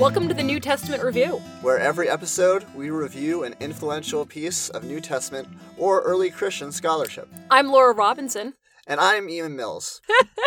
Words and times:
Welcome 0.00 0.28
to 0.28 0.34
the 0.34 0.42
New 0.42 0.60
Testament 0.60 1.02
Review. 1.02 1.42
where 1.60 1.78
every 1.78 2.08
episode 2.08 2.64
we 2.74 2.88
review 2.88 3.44
an 3.44 3.54
influential 3.60 4.24
piece 4.24 4.70
of 4.70 4.82
New 4.82 4.98
Testament 4.98 5.46
or 5.76 6.00
early 6.00 6.30
Christian 6.30 6.72
scholarship. 6.72 7.28
I'm 7.50 7.68
Laura 7.68 7.92
Robinson. 7.92 8.54
And 8.86 8.98
I'm 8.98 9.28
Ian 9.28 9.56
Mills. 9.56 10.00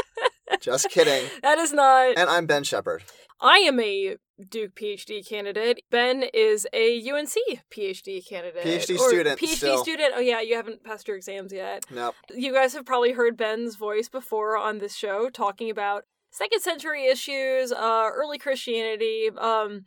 Just 0.60 0.89
kidding. 0.89 1.29
That 1.44 1.60
is 1.60 1.71
not. 1.71 2.17
And 2.17 2.31
I'm 2.31 2.47
Ben 2.47 2.63
Shepard. 2.63 3.03
I 3.39 3.58
am 3.60 3.79
a 3.79 4.17
Duke 4.49 4.74
PhD 4.74 5.28
candidate. 5.28 5.83
Ben 5.92 6.24
is 6.33 6.65
a 6.74 6.99
UNC 7.08 7.35
PhD 7.72 8.28
candidate. 8.28 8.63
PhD 8.65 8.97
student 8.97 9.40
PhD 9.40 9.56
still. 9.56 9.83
student. 9.83 10.13
Oh, 10.15 10.20
yeah, 10.20 10.42
you 10.42 10.56
haven't 10.56 10.83
passed 10.83 11.08
your 11.08 11.15
exams 11.15 11.54
yet. 11.54 11.85
Nope. 11.92 12.15
You 12.33 12.54
guys 12.54 12.74
have 12.74 12.88
probably 12.88 13.12
heard 13.12 13.38
Ben's 13.38 13.76
voice 13.76 14.10
before 14.10 14.58
on 14.58 14.79
this 14.79 14.96
show 14.96 15.29
talking 15.29 15.70
about 15.70 16.05
second 16.34 16.59
century 16.62 17.05
issues, 17.05 17.71
uh, 17.71 18.09
early 18.13 18.38
Christianity, 18.38 19.30
um, 19.38 19.85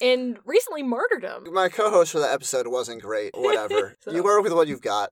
and 0.00 0.38
recently 0.46 0.82
martyrdom. 0.82 1.52
My 1.52 1.68
co 1.68 1.90
host 1.90 2.12
for 2.12 2.20
that 2.20 2.32
episode 2.32 2.68
wasn't 2.68 3.02
great. 3.02 3.32
Whatever. 3.36 3.96
So- 4.00 4.12
You 4.12 4.22
work 4.22 4.42
with 4.42 4.52
what 4.54 4.68
you've 4.68 4.80
got. 4.80 5.10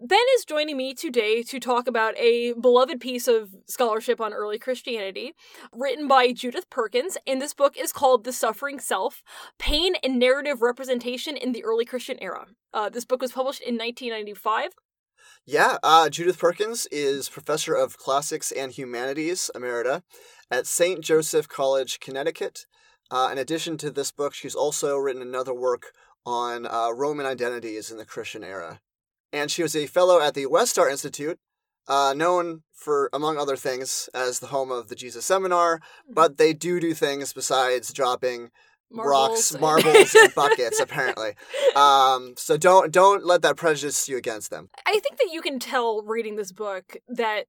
Ben 0.00 0.18
is 0.36 0.44
joining 0.44 0.76
me 0.76 0.94
today 0.94 1.42
to 1.44 1.60
talk 1.60 1.86
about 1.86 2.16
a 2.18 2.54
beloved 2.54 2.98
piece 3.00 3.28
of 3.28 3.50
scholarship 3.68 4.20
on 4.20 4.32
early 4.32 4.58
Christianity 4.58 5.32
written 5.72 6.08
by 6.08 6.32
Judith 6.32 6.68
Perkins, 6.70 7.16
and 7.26 7.40
this 7.40 7.54
book 7.54 7.76
is 7.76 7.92
called 7.92 8.24
The 8.24 8.32
Suffering 8.32 8.80
Self 8.80 9.22
Pain 9.60 9.94
and 10.02 10.18
Narrative 10.18 10.60
Representation 10.62 11.36
in 11.36 11.52
the 11.52 11.62
Early 11.62 11.84
Christian 11.84 12.16
Era. 12.20 12.46
Uh, 12.72 12.88
this 12.88 13.04
book 13.04 13.20
was 13.22 13.32
published 13.32 13.60
in 13.60 13.76
1995. 13.76 14.70
Yeah, 15.44 15.78
uh, 15.82 16.08
Judith 16.08 16.38
Perkins 16.38 16.86
is 16.92 17.28
professor 17.28 17.74
of 17.74 17.98
classics 17.98 18.52
and 18.52 18.70
humanities 18.70 19.50
emerita 19.56 20.04
at 20.52 20.68
St. 20.68 21.00
Joseph 21.00 21.48
College, 21.48 21.98
Connecticut. 21.98 22.66
Uh, 23.10 23.28
in 23.32 23.38
addition 23.38 23.76
to 23.78 23.90
this 23.90 24.12
book, 24.12 24.34
she's 24.34 24.54
also 24.54 24.96
written 24.96 25.20
another 25.20 25.52
work 25.52 25.94
on 26.24 26.64
uh, 26.64 26.90
Roman 26.94 27.26
identities 27.26 27.90
in 27.90 27.98
the 27.98 28.04
Christian 28.04 28.44
era. 28.44 28.80
And 29.32 29.50
she 29.50 29.64
was 29.64 29.74
a 29.74 29.88
fellow 29.88 30.20
at 30.20 30.34
the 30.34 30.46
Westar 30.46 30.88
Institute, 30.88 31.40
uh, 31.88 32.14
known 32.16 32.62
for, 32.72 33.10
among 33.12 33.36
other 33.36 33.56
things, 33.56 34.08
as 34.14 34.38
the 34.38 34.46
home 34.46 34.70
of 34.70 34.86
the 34.86 34.94
Jesus 34.94 35.26
Seminar, 35.26 35.80
but 36.08 36.36
they 36.36 36.52
do 36.52 36.78
do 36.78 36.94
things 36.94 37.32
besides 37.32 37.92
dropping 37.92 38.50
rocks, 38.92 39.58
Marbles. 39.58 39.84
marbles, 39.84 40.14
and 40.14 40.34
buckets, 40.34 40.80
apparently. 40.80 41.34
Um, 41.74 42.34
so 42.36 42.56
don't 42.56 42.92
don't 42.92 43.24
let 43.24 43.42
that 43.42 43.56
prejudice 43.56 44.08
you 44.08 44.16
against 44.16 44.50
them. 44.50 44.70
I 44.86 44.98
think 44.98 45.18
that 45.18 45.30
you 45.32 45.42
can 45.42 45.58
tell 45.58 46.02
reading 46.02 46.36
this 46.36 46.52
book 46.52 46.96
that 47.08 47.46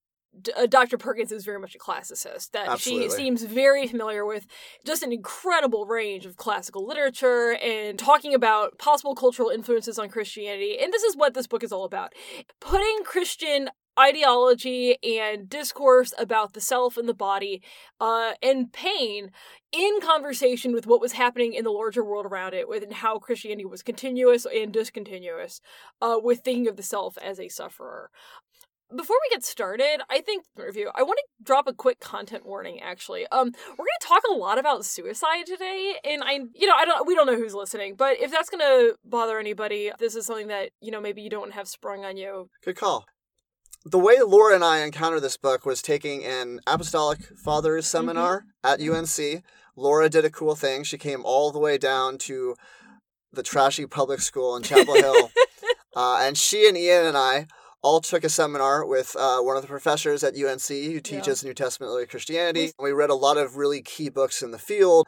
uh, 0.57 0.65
Dr. 0.65 0.97
Perkins 0.97 1.31
is 1.31 1.45
very 1.45 1.59
much 1.59 1.75
a 1.75 1.77
classicist, 1.77 2.51
that 2.51 2.67
Absolutely. 2.67 3.09
she 3.09 3.15
seems 3.15 3.43
very 3.43 3.87
familiar 3.87 4.25
with 4.25 4.47
just 4.85 5.03
an 5.03 5.11
incredible 5.11 5.85
range 5.85 6.25
of 6.25 6.37
classical 6.37 6.87
literature 6.87 7.55
and 7.61 7.99
talking 7.99 8.33
about 8.33 8.77
possible 8.79 9.15
cultural 9.15 9.49
influences 9.49 9.99
on 9.99 10.09
Christianity. 10.09 10.77
And 10.79 10.91
this 10.91 11.03
is 11.03 11.15
what 11.15 11.33
this 11.33 11.47
book 11.47 11.63
is 11.63 11.71
all 11.71 11.85
about 11.85 12.13
putting 12.59 13.03
Christian 13.03 13.69
ideology 13.99 14.97
and 15.03 15.49
discourse 15.49 16.13
about 16.17 16.53
the 16.53 16.61
self 16.61 16.97
and 16.97 17.07
the 17.07 17.13
body 17.13 17.61
uh, 17.99 18.33
and 18.41 18.71
pain 18.73 19.31
in 19.71 19.99
conversation 20.01 20.73
with 20.73 20.85
what 20.85 21.01
was 21.01 21.13
happening 21.13 21.53
in 21.53 21.63
the 21.63 21.71
larger 21.71 22.03
world 22.03 22.25
around 22.25 22.53
it, 22.53 22.67
with 22.67 22.91
how 22.91 23.17
Christianity 23.17 23.65
was 23.65 23.81
continuous 23.81 24.45
and 24.45 24.71
discontinuous, 24.71 25.61
uh, 26.01 26.17
with 26.21 26.41
thinking 26.41 26.67
of 26.67 26.77
the 26.77 26.83
self 26.83 27.17
as 27.17 27.39
a 27.39 27.49
sufferer. 27.49 28.09
Before 28.95 29.17
we 29.23 29.33
get 29.33 29.43
started, 29.43 30.01
I 30.07 30.21
think 30.21 30.45
review. 30.55 30.91
I 30.93 31.01
want 31.01 31.17
to 31.17 31.43
drop 31.43 31.67
a 31.67 31.73
quick 31.73 31.99
content 31.99 32.45
warning. 32.45 32.79
Actually, 32.79 33.25
um, 33.31 33.51
we're 33.71 33.75
going 33.75 33.87
to 34.01 34.07
talk 34.07 34.21
a 34.29 34.35
lot 34.35 34.59
about 34.59 34.85
suicide 34.85 35.47
today, 35.47 35.95
and 36.03 36.21
I, 36.23 36.33
you 36.53 36.67
know, 36.67 36.75
I 36.75 36.85
don't, 36.85 37.07
we 37.07 37.15
don't 37.15 37.25
know 37.25 37.35
who's 37.35 37.55
listening, 37.55 37.95
but 37.95 38.19
if 38.19 38.29
that's 38.29 38.51
going 38.51 38.59
to 38.59 38.95
bother 39.03 39.39
anybody, 39.39 39.91
this 39.97 40.15
is 40.15 40.27
something 40.27 40.49
that 40.49 40.69
you 40.79 40.91
know 40.91 41.01
maybe 41.01 41.23
you 41.23 41.29
don't 41.31 41.53
have 41.53 41.67
sprung 41.67 42.05
on 42.05 42.17
you. 42.17 42.49
Good 42.63 42.75
call. 42.75 43.05
The 43.85 43.99
way 43.99 44.15
Laura 44.25 44.55
and 44.55 44.63
I 44.63 44.79
encountered 44.79 45.21
this 45.21 45.35
book 45.35 45.65
was 45.65 45.81
taking 45.81 46.23
an 46.23 46.61
Apostolic 46.65 47.19
Fathers 47.37 47.85
seminar 47.85 48.45
at 48.63 48.79
UNC. 48.79 49.43
Laura 49.75 50.09
did 50.09 50.23
a 50.23 50.29
cool 50.29 50.55
thing. 50.55 50.83
She 50.83 50.97
came 50.97 51.25
all 51.25 51.51
the 51.51 51.59
way 51.59 51.77
down 51.77 52.17
to 52.19 52.55
the 53.33 53.43
trashy 53.43 53.85
public 53.85 54.21
school 54.21 54.55
in 54.55 54.63
Chapel 54.63 54.95
Hill. 54.95 55.31
Uh, 55.95 56.17
and 56.21 56.35
she 56.35 56.67
and 56.67 56.75
Ian 56.75 57.05
and 57.05 57.15
I 57.15 57.45
all 57.83 58.01
took 58.01 58.23
a 58.23 58.29
seminar 58.29 58.83
with 58.83 59.15
uh, 59.15 59.41
one 59.41 59.55
of 59.55 59.61
the 59.61 59.67
professors 59.67 60.23
at 60.23 60.35
UNC 60.35 60.67
who 60.67 60.99
teaches 60.99 61.43
New 61.43 61.53
Testament 61.53 61.91
early 61.91 62.07
Christianity. 62.07 62.71
We 62.79 62.93
read 62.93 63.11
a 63.11 63.15
lot 63.15 63.37
of 63.37 63.57
really 63.57 63.83
key 63.83 64.09
books 64.09 64.41
in 64.41 64.49
the 64.49 64.57
field. 64.57 65.05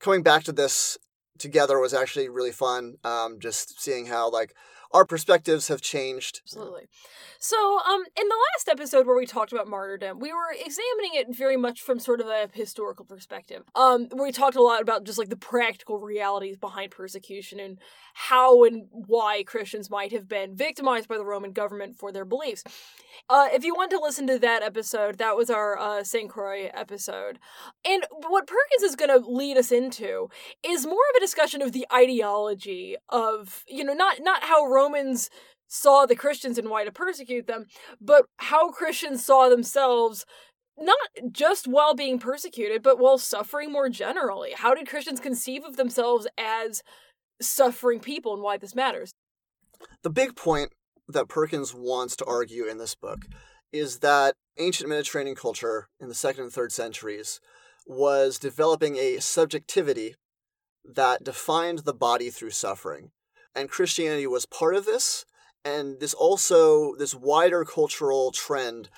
Coming 0.00 0.22
back 0.22 0.44
to 0.44 0.52
this 0.52 0.96
together 1.38 1.78
was 1.78 1.92
actually 1.92 2.30
really 2.30 2.52
fun. 2.52 2.94
Um, 3.04 3.40
just 3.40 3.78
seeing 3.78 4.06
how 4.06 4.30
like 4.30 4.54
our 4.92 5.04
perspectives 5.04 5.68
have 5.68 5.80
changed. 5.80 6.40
Absolutely. 6.44 6.88
So, 7.38 7.80
um, 7.80 8.04
in 8.16 8.28
the 8.28 8.36
last 8.54 8.68
episode 8.68 9.04
where 9.04 9.16
we 9.16 9.26
talked 9.26 9.52
about 9.52 9.66
martyrdom, 9.66 10.20
we 10.20 10.32
were 10.32 10.52
examining 10.52 11.12
it 11.14 11.36
very 11.36 11.56
much 11.56 11.80
from 11.80 11.98
sort 11.98 12.20
of 12.20 12.28
a 12.28 12.48
historical 12.52 13.04
perspective. 13.04 13.64
Um, 13.74 14.08
we 14.16 14.30
talked 14.30 14.54
a 14.54 14.62
lot 14.62 14.80
about 14.80 15.04
just 15.04 15.18
like 15.18 15.28
the 15.28 15.36
practical 15.36 15.98
realities 15.98 16.56
behind 16.56 16.92
persecution 16.92 17.58
and 17.58 17.78
how 18.14 18.62
and 18.62 18.86
why 18.92 19.42
Christians 19.42 19.90
might 19.90 20.12
have 20.12 20.28
been 20.28 20.54
victimized 20.54 21.08
by 21.08 21.16
the 21.16 21.24
Roman 21.24 21.52
government 21.52 21.96
for 21.98 22.12
their 22.12 22.24
beliefs. 22.24 22.62
Uh, 23.28 23.48
if 23.52 23.64
you 23.64 23.74
want 23.74 23.90
to 23.90 23.98
listen 23.98 24.26
to 24.26 24.38
that 24.38 24.62
episode, 24.62 25.18
that 25.18 25.36
was 25.36 25.50
our 25.50 25.78
uh, 25.78 26.04
Ste. 26.04 26.28
Croix 26.28 26.70
episode. 26.72 27.38
And 27.84 28.04
what 28.28 28.46
Perkins 28.46 28.82
is 28.82 28.96
going 28.96 29.10
to 29.10 29.28
lead 29.28 29.56
us 29.56 29.72
into 29.72 30.28
is 30.64 30.86
more 30.86 30.94
of 30.94 31.16
a 31.16 31.20
discussion 31.20 31.62
of 31.62 31.72
the 31.72 31.86
ideology 31.92 32.96
of, 33.08 33.64
you 33.66 33.84
know, 33.84 33.94
not 33.94 34.18
not 34.20 34.44
how 34.44 34.66
Romans 34.82 35.30
saw 35.68 36.06
the 36.06 36.16
Christians 36.16 36.58
and 36.58 36.68
why 36.68 36.84
to 36.84 36.92
persecute 36.92 37.46
them, 37.46 37.66
but 38.00 38.26
how 38.38 38.70
Christians 38.70 39.24
saw 39.24 39.48
themselves 39.48 40.24
not 40.78 40.98
just 41.30 41.66
while 41.66 41.94
being 41.94 42.18
persecuted, 42.18 42.82
but 42.82 42.98
while 42.98 43.18
suffering 43.18 43.70
more 43.70 43.88
generally. 43.88 44.52
How 44.56 44.74
did 44.74 44.88
Christians 44.88 45.20
conceive 45.20 45.64
of 45.64 45.76
themselves 45.76 46.26
as 46.36 46.82
suffering 47.40 48.00
people 48.00 48.34
and 48.34 48.42
why 48.42 48.56
this 48.56 48.74
matters? 48.74 49.12
The 50.02 50.10
big 50.10 50.34
point 50.34 50.72
that 51.08 51.28
Perkins 51.28 51.74
wants 51.74 52.16
to 52.16 52.24
argue 52.24 52.66
in 52.66 52.78
this 52.78 52.94
book 52.94 53.26
is 53.72 54.00
that 54.00 54.34
ancient 54.58 54.88
Mediterranean 54.88 55.36
culture 55.36 55.88
in 56.00 56.08
the 56.08 56.14
second 56.14 56.44
and 56.44 56.52
third 56.52 56.72
centuries 56.72 57.40
was 57.86 58.38
developing 58.38 58.96
a 58.96 59.18
subjectivity 59.18 60.14
that 60.84 61.24
defined 61.24 61.80
the 61.80 61.94
body 61.94 62.30
through 62.30 62.50
suffering. 62.50 63.10
And 63.54 63.68
Christianity 63.68 64.26
was 64.26 64.46
part 64.46 64.74
of 64.74 64.86
this, 64.86 65.24
and 65.64 66.00
this 66.00 66.14
also, 66.14 66.94
this 66.96 67.14
wider 67.14 67.64
cultural 67.64 68.32
trend 68.32 68.88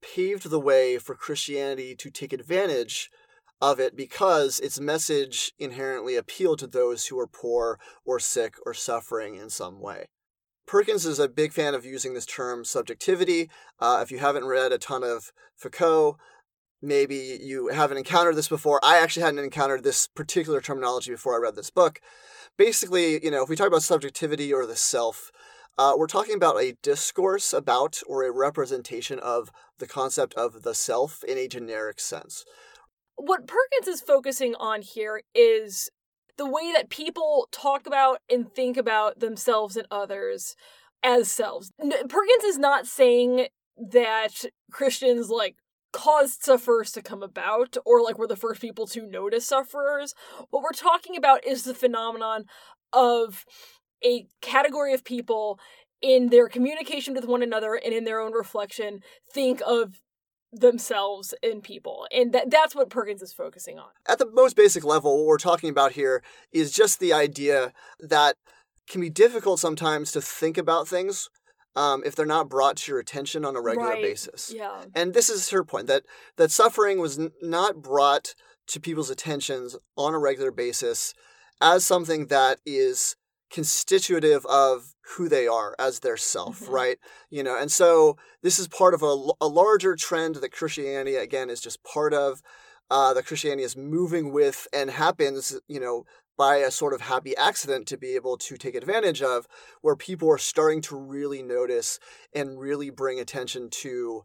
paved 0.00 0.48
the 0.48 0.60
way 0.60 0.98
for 0.98 1.14
Christianity 1.14 1.94
to 1.96 2.10
take 2.10 2.32
advantage 2.32 3.10
of 3.60 3.78
it 3.78 3.96
because 3.96 4.58
its 4.60 4.80
message 4.80 5.52
inherently 5.58 6.16
appealed 6.16 6.58
to 6.60 6.66
those 6.66 7.06
who 7.06 7.16
were 7.16 7.26
poor 7.26 7.78
or 8.04 8.18
sick 8.18 8.54
or 8.64 8.72
suffering 8.72 9.34
in 9.34 9.50
some 9.50 9.80
way. 9.80 10.06
Perkins 10.66 11.04
is 11.04 11.18
a 11.18 11.28
big 11.28 11.52
fan 11.52 11.74
of 11.74 11.84
using 11.84 12.14
this 12.14 12.24
term 12.24 12.64
subjectivity. 12.64 13.50
Uh, 13.80 13.98
if 14.02 14.10
you 14.10 14.18
haven't 14.18 14.46
read 14.46 14.72
a 14.72 14.78
ton 14.78 15.02
of 15.02 15.32
Foucault, 15.56 16.16
maybe 16.82 17.38
you 17.42 17.68
haven't 17.68 17.98
encountered 17.98 18.36
this 18.36 18.48
before. 18.48 18.80
I 18.82 18.98
actually 18.98 19.22
hadn't 19.22 19.44
encountered 19.44 19.84
this 19.84 20.06
particular 20.06 20.60
terminology 20.60 21.10
before 21.12 21.34
I 21.34 21.38
read 21.38 21.56
this 21.56 21.70
book. 21.70 22.00
Basically, 22.56 23.22
you 23.24 23.30
know, 23.30 23.42
if 23.42 23.48
we 23.48 23.56
talk 23.56 23.68
about 23.68 23.82
subjectivity 23.82 24.52
or 24.52 24.66
the 24.66 24.76
self, 24.76 25.30
uh, 25.78 25.94
we're 25.96 26.06
talking 26.06 26.34
about 26.34 26.60
a 26.60 26.76
discourse 26.82 27.52
about 27.52 28.00
or 28.06 28.24
a 28.24 28.32
representation 28.32 29.18
of 29.18 29.50
the 29.78 29.86
concept 29.86 30.34
of 30.34 30.62
the 30.62 30.74
self 30.74 31.24
in 31.24 31.38
a 31.38 31.48
generic 31.48 32.00
sense. 32.00 32.44
What 33.16 33.46
Perkins 33.46 33.88
is 33.88 34.00
focusing 34.00 34.54
on 34.56 34.82
here 34.82 35.22
is 35.34 35.90
the 36.36 36.46
way 36.46 36.72
that 36.72 36.90
people 36.90 37.48
talk 37.52 37.86
about 37.86 38.20
and 38.30 38.52
think 38.54 38.76
about 38.76 39.20
themselves 39.20 39.76
and 39.76 39.86
others 39.90 40.56
as 41.02 41.30
selves. 41.30 41.72
Perkins 41.78 42.44
is 42.44 42.58
not 42.58 42.86
saying 42.86 43.48
that 43.76 44.44
Christians 44.70 45.30
like 45.30 45.56
caused 45.92 46.42
sufferers 46.42 46.92
to 46.92 47.02
come 47.02 47.22
about 47.22 47.76
or 47.84 48.02
like 48.02 48.18
were 48.18 48.26
the 48.26 48.36
first 48.36 48.60
people 48.60 48.86
to 48.88 49.06
notice 49.06 49.46
sufferers. 49.46 50.14
What 50.50 50.62
we're 50.62 50.70
talking 50.70 51.16
about 51.16 51.44
is 51.46 51.64
the 51.64 51.74
phenomenon 51.74 52.44
of 52.92 53.44
a 54.04 54.26
category 54.40 54.94
of 54.94 55.04
people 55.04 55.58
in 56.02 56.30
their 56.30 56.48
communication 56.48 57.14
with 57.14 57.26
one 57.26 57.42
another 57.42 57.74
and 57.74 57.92
in 57.92 58.04
their 58.04 58.20
own 58.20 58.32
reflection 58.32 59.00
think 59.32 59.60
of 59.66 60.00
themselves 60.52 61.34
and 61.42 61.62
people. 61.62 62.06
And 62.12 62.32
that 62.32 62.50
that's 62.50 62.74
what 62.74 62.90
Perkins 62.90 63.22
is 63.22 63.32
focusing 63.32 63.78
on. 63.78 63.90
At 64.08 64.18
the 64.18 64.30
most 64.30 64.56
basic 64.56 64.84
level, 64.84 65.18
what 65.18 65.26
we're 65.26 65.38
talking 65.38 65.70
about 65.70 65.92
here 65.92 66.22
is 66.52 66.72
just 66.72 66.98
the 66.98 67.12
idea 67.12 67.72
that 68.00 68.36
can 68.88 69.00
be 69.00 69.10
difficult 69.10 69.60
sometimes 69.60 70.10
to 70.12 70.20
think 70.20 70.58
about 70.58 70.88
things 70.88 71.28
um, 71.76 72.02
if 72.04 72.14
they're 72.16 72.26
not 72.26 72.48
brought 72.48 72.76
to 72.78 72.92
your 72.92 73.00
attention 73.00 73.44
on 73.44 73.56
a 73.56 73.60
regular 73.60 73.90
Right. 73.90 74.02
basis. 74.02 74.52
Yeah. 74.54 74.84
And 74.94 75.14
this 75.14 75.28
is 75.30 75.50
her 75.50 75.64
point 75.64 75.86
that 75.86 76.04
that 76.36 76.50
suffering 76.50 76.98
was 77.00 77.18
n- 77.18 77.32
not 77.40 77.80
brought 77.82 78.34
to 78.68 78.80
people's 78.80 79.10
attentions 79.10 79.76
on 79.96 80.14
a 80.14 80.18
regular 80.18 80.50
basis 80.50 81.14
as 81.60 81.84
something 81.84 82.26
that 82.26 82.58
is 82.66 83.16
constitutive 83.50 84.46
of 84.46 84.94
who 85.16 85.28
they 85.28 85.46
are 85.46 85.74
as 85.78 86.00
their 86.00 86.16
self, 86.16 86.60
Mhm. 86.60 86.70
right? 86.72 86.98
You 87.30 87.42
know, 87.42 87.56
and 87.56 87.70
so 87.70 88.16
this 88.42 88.58
is 88.58 88.68
part 88.68 88.94
of 88.94 89.02
a, 89.02 89.14
a 89.40 89.46
larger 89.48 89.96
trend 89.96 90.36
that 90.36 90.52
Christianity, 90.52 91.16
again, 91.16 91.50
is 91.50 91.60
just 91.60 91.82
part 91.82 92.14
of, 92.14 92.40
uh, 92.90 93.12
that 93.14 93.26
Christianity 93.26 93.64
is 93.64 93.76
moving 93.76 94.32
with 94.32 94.66
and 94.72 94.90
happens, 94.90 95.58
you 95.68 95.80
know, 95.80 96.04
by 96.40 96.56
a 96.56 96.70
sort 96.70 96.94
of 96.94 97.02
happy 97.02 97.36
accident 97.36 97.86
to 97.86 97.98
be 97.98 98.14
able 98.14 98.38
to 98.38 98.56
take 98.56 98.74
advantage 98.74 99.20
of, 99.20 99.46
where 99.82 99.94
people 99.94 100.26
are 100.30 100.38
starting 100.38 100.80
to 100.80 100.96
really 100.96 101.42
notice 101.42 102.00
and 102.34 102.58
really 102.58 102.88
bring 102.88 103.20
attention 103.20 103.68
to. 103.68 104.22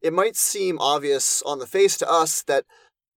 It 0.00 0.12
might 0.12 0.36
seem 0.36 0.78
obvious 0.78 1.42
on 1.42 1.58
the 1.58 1.66
face 1.66 1.98
to 1.98 2.08
us 2.08 2.42
that 2.44 2.66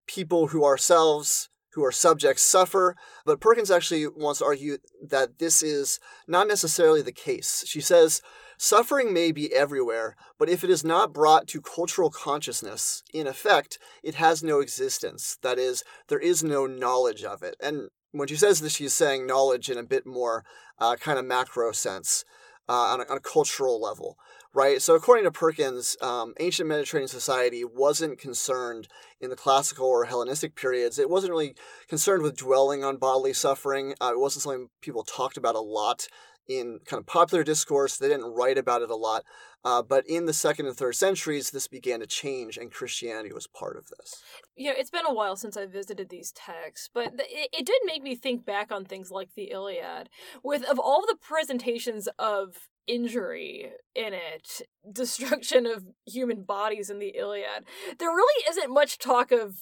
people 0.08 0.48
who 0.48 0.66
ourselves 0.66 1.50
who 1.74 1.86
are 1.86 1.92
subjects 1.92 2.42
suffer, 2.42 2.96
but 3.24 3.40
Perkins 3.40 3.70
actually 3.70 4.08
wants 4.08 4.40
to 4.40 4.46
argue 4.46 4.78
that 5.08 5.38
this 5.38 5.62
is 5.62 6.00
not 6.28 6.48
necessarily 6.48 7.04
the 7.04 7.12
case. 7.12 7.64
She 7.68 7.82
says, 7.82 8.24
Suffering 8.58 9.14
may 9.14 9.32
be 9.32 9.54
everywhere, 9.54 10.16
but 10.38 10.50
if 10.50 10.64
it 10.64 10.70
is 10.70 10.84
not 10.84 11.14
brought 11.14 11.48
to 11.48 11.62
cultural 11.62 12.10
consciousness, 12.10 13.04
in 13.14 13.28
effect, 13.28 13.78
it 14.04 14.16
has 14.16 14.44
no 14.44 14.60
existence. 14.60 15.38
That 15.42 15.60
is, 15.60 15.84
there 16.08 16.20
is 16.20 16.44
no 16.44 16.66
knowledge 16.66 17.24
of 17.24 17.44
it. 17.44 17.56
And 17.60 17.90
when 18.12 18.28
she 18.28 18.36
says 18.36 18.62
this, 18.62 18.76
she's 18.76 18.94
saying 18.94 19.28
knowledge 19.28 19.70
in 19.70 19.78
a 19.78 19.84
bit 19.84 20.06
more 20.06 20.46
uh, 20.80 20.96
kind 20.96 21.20
of 21.20 21.26
macro 21.26 21.72
sense 21.74 22.24
uh, 22.68 22.74
on, 22.74 23.02
a, 23.02 23.04
on 23.10 23.18
a 23.18 23.22
cultural 23.22 23.82
level, 23.82 24.18
right? 24.54 24.82
So, 24.82 24.96
according 24.96 25.26
to 25.26 25.32
Perkins, 25.32 25.98
um, 26.02 26.34
ancient 26.40 26.70
Mediterranean 26.70 27.10
society 27.10 27.64
wasn't 27.64 28.18
concerned 28.18 28.88
in 29.20 29.30
the 29.30 29.36
classical 29.36 29.86
or 29.86 30.06
Hellenistic 30.06 30.56
periods. 30.56 30.98
It 30.98 31.10
wasn't 31.10 31.32
really 31.32 31.56
concerned 31.88 32.24
with 32.24 32.38
dwelling 32.38 32.84
on 32.84 32.98
bodily 32.98 33.34
suffering. 33.34 33.94
Uh, 34.02 34.12
it 34.14 34.20
wasn't 34.20 34.44
something 34.44 34.70
people 34.82 35.04
talked 35.04 35.38
about 35.38 35.56
a 35.56 35.62
lot 35.62 36.08
in 36.48 36.80
kind 36.86 37.00
of 37.00 37.06
popular 37.06 37.44
discourse. 37.44 37.98
They 37.98 38.08
didn't 38.08 38.34
write 38.34 38.58
about 38.58 38.82
it 38.82 38.90
a 38.90 38.96
lot. 38.96 39.24
Uh, 39.64 39.82
but 39.82 40.08
in 40.08 40.28
the 40.28 40.34
second 40.34 40.68
and 40.68 40.78
third 40.78 40.96
centuries, 40.96 41.50
this 41.50 41.68
began 41.68 42.00
to 42.00 42.06
change, 42.06 42.56
and 42.56 42.72
Christianity 42.72 43.34
was 43.34 43.48
part 43.48 43.76
of 43.76 43.88
this. 43.88 44.22
You 44.56 44.70
know, 44.70 44.76
it's 44.78 44.92
been 44.92 45.08
a 45.08 45.14
while 45.14 45.36
since 45.36 45.58
I 45.58 45.66
visited 45.66 46.10
these 46.10 46.32
texts, 46.32 46.88
but 46.94 47.18
th- 47.18 47.30
it, 47.32 47.50
it 47.52 47.66
did 47.66 47.82
make 47.84 48.04
me 48.04 48.16
think 48.16 48.46
back 48.46 48.72
on 48.72 48.86
things 48.86 49.10
like 49.10 49.30
the 49.36 49.50
Iliad. 49.52 50.10
With 50.44 50.64
of 50.64 50.78
all 50.78 51.02
the 51.08 51.18
presentations 51.20 52.08
of 52.20 52.70
injury 52.86 53.72
in 53.96 54.14
it, 54.14 54.62
destruction 54.94 55.66
of 55.66 55.84
human 56.06 56.44
bodies 56.44 56.92
in 56.92 57.00
the 57.00 57.16
Iliad, 57.18 57.66
there 57.98 58.10
really 58.10 58.44
isn't 58.48 58.72
much 58.72 59.00
talk 59.00 59.32
of 59.32 59.56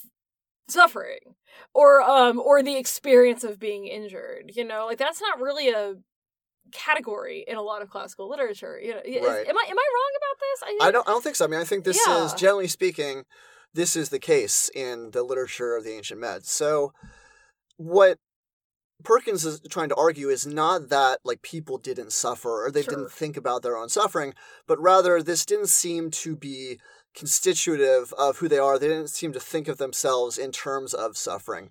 suffering 0.67 1.35
or 1.73 2.01
um 2.01 2.39
or 2.39 2.63
the 2.63 2.77
experience 2.77 3.43
of 3.43 3.59
being 3.59 3.85
injured 3.85 4.49
you 4.55 4.63
know 4.63 4.85
like 4.85 4.97
that's 4.97 5.19
not 5.19 5.41
really 5.41 5.69
a 5.69 5.95
category 6.73 7.43
in 7.47 7.55
a 7.55 7.61
lot 7.61 7.81
of 7.81 7.89
classical 7.89 8.29
literature 8.29 8.79
you 8.81 8.91
know 8.93 9.01
is- 9.05 9.21
Right. 9.21 9.47
am 9.47 9.57
i 9.57 9.65
am 9.69 9.77
i 9.77 9.87
wrong 9.95 10.11
about 10.17 10.39
this 10.39 10.77
I 10.81 10.91
don't. 10.91 11.07
I 11.07 11.11
don't 11.11 11.23
think 11.23 11.35
so. 11.35 11.45
I 11.45 11.47
mean, 11.47 11.59
I 11.59 11.63
think 11.63 11.83
this 11.83 11.97
is 12.07 12.33
generally 12.33 12.67
speaking, 12.67 13.23
this 13.73 13.95
is 13.95 14.09
the 14.09 14.19
case 14.19 14.69
in 14.73 15.11
the 15.11 15.23
literature 15.23 15.75
of 15.75 15.83
the 15.83 15.91
ancient 15.91 16.21
Meds. 16.21 16.45
So, 16.45 16.93
what 17.77 18.17
Perkins 19.03 19.45
is 19.45 19.61
trying 19.69 19.89
to 19.89 19.95
argue 19.95 20.29
is 20.29 20.45
not 20.47 20.89
that 20.89 21.19
like 21.23 21.41
people 21.41 21.77
didn't 21.77 22.11
suffer 22.13 22.65
or 22.65 22.71
they 22.71 22.83
Sure. 22.83 22.95
didn't 22.95 23.11
think 23.11 23.35
about 23.35 23.61
their 23.61 23.75
own 23.77 23.89
suffering, 23.89 24.33
but 24.67 24.79
rather 24.79 25.21
this 25.21 25.45
didn't 25.45 25.67
seem 25.67 26.09
to 26.11 26.35
be 26.35 26.79
constitutive 27.15 28.13
of 28.13 28.37
who 28.37 28.47
they 28.47 28.57
are. 28.59 28.79
They 28.79 28.87
didn't 28.87 29.09
seem 29.09 29.33
to 29.33 29.39
think 29.39 29.67
of 29.67 29.77
themselves 29.77 30.37
in 30.37 30.51
terms 30.51 30.93
of 30.93 31.17
suffering. 31.17 31.69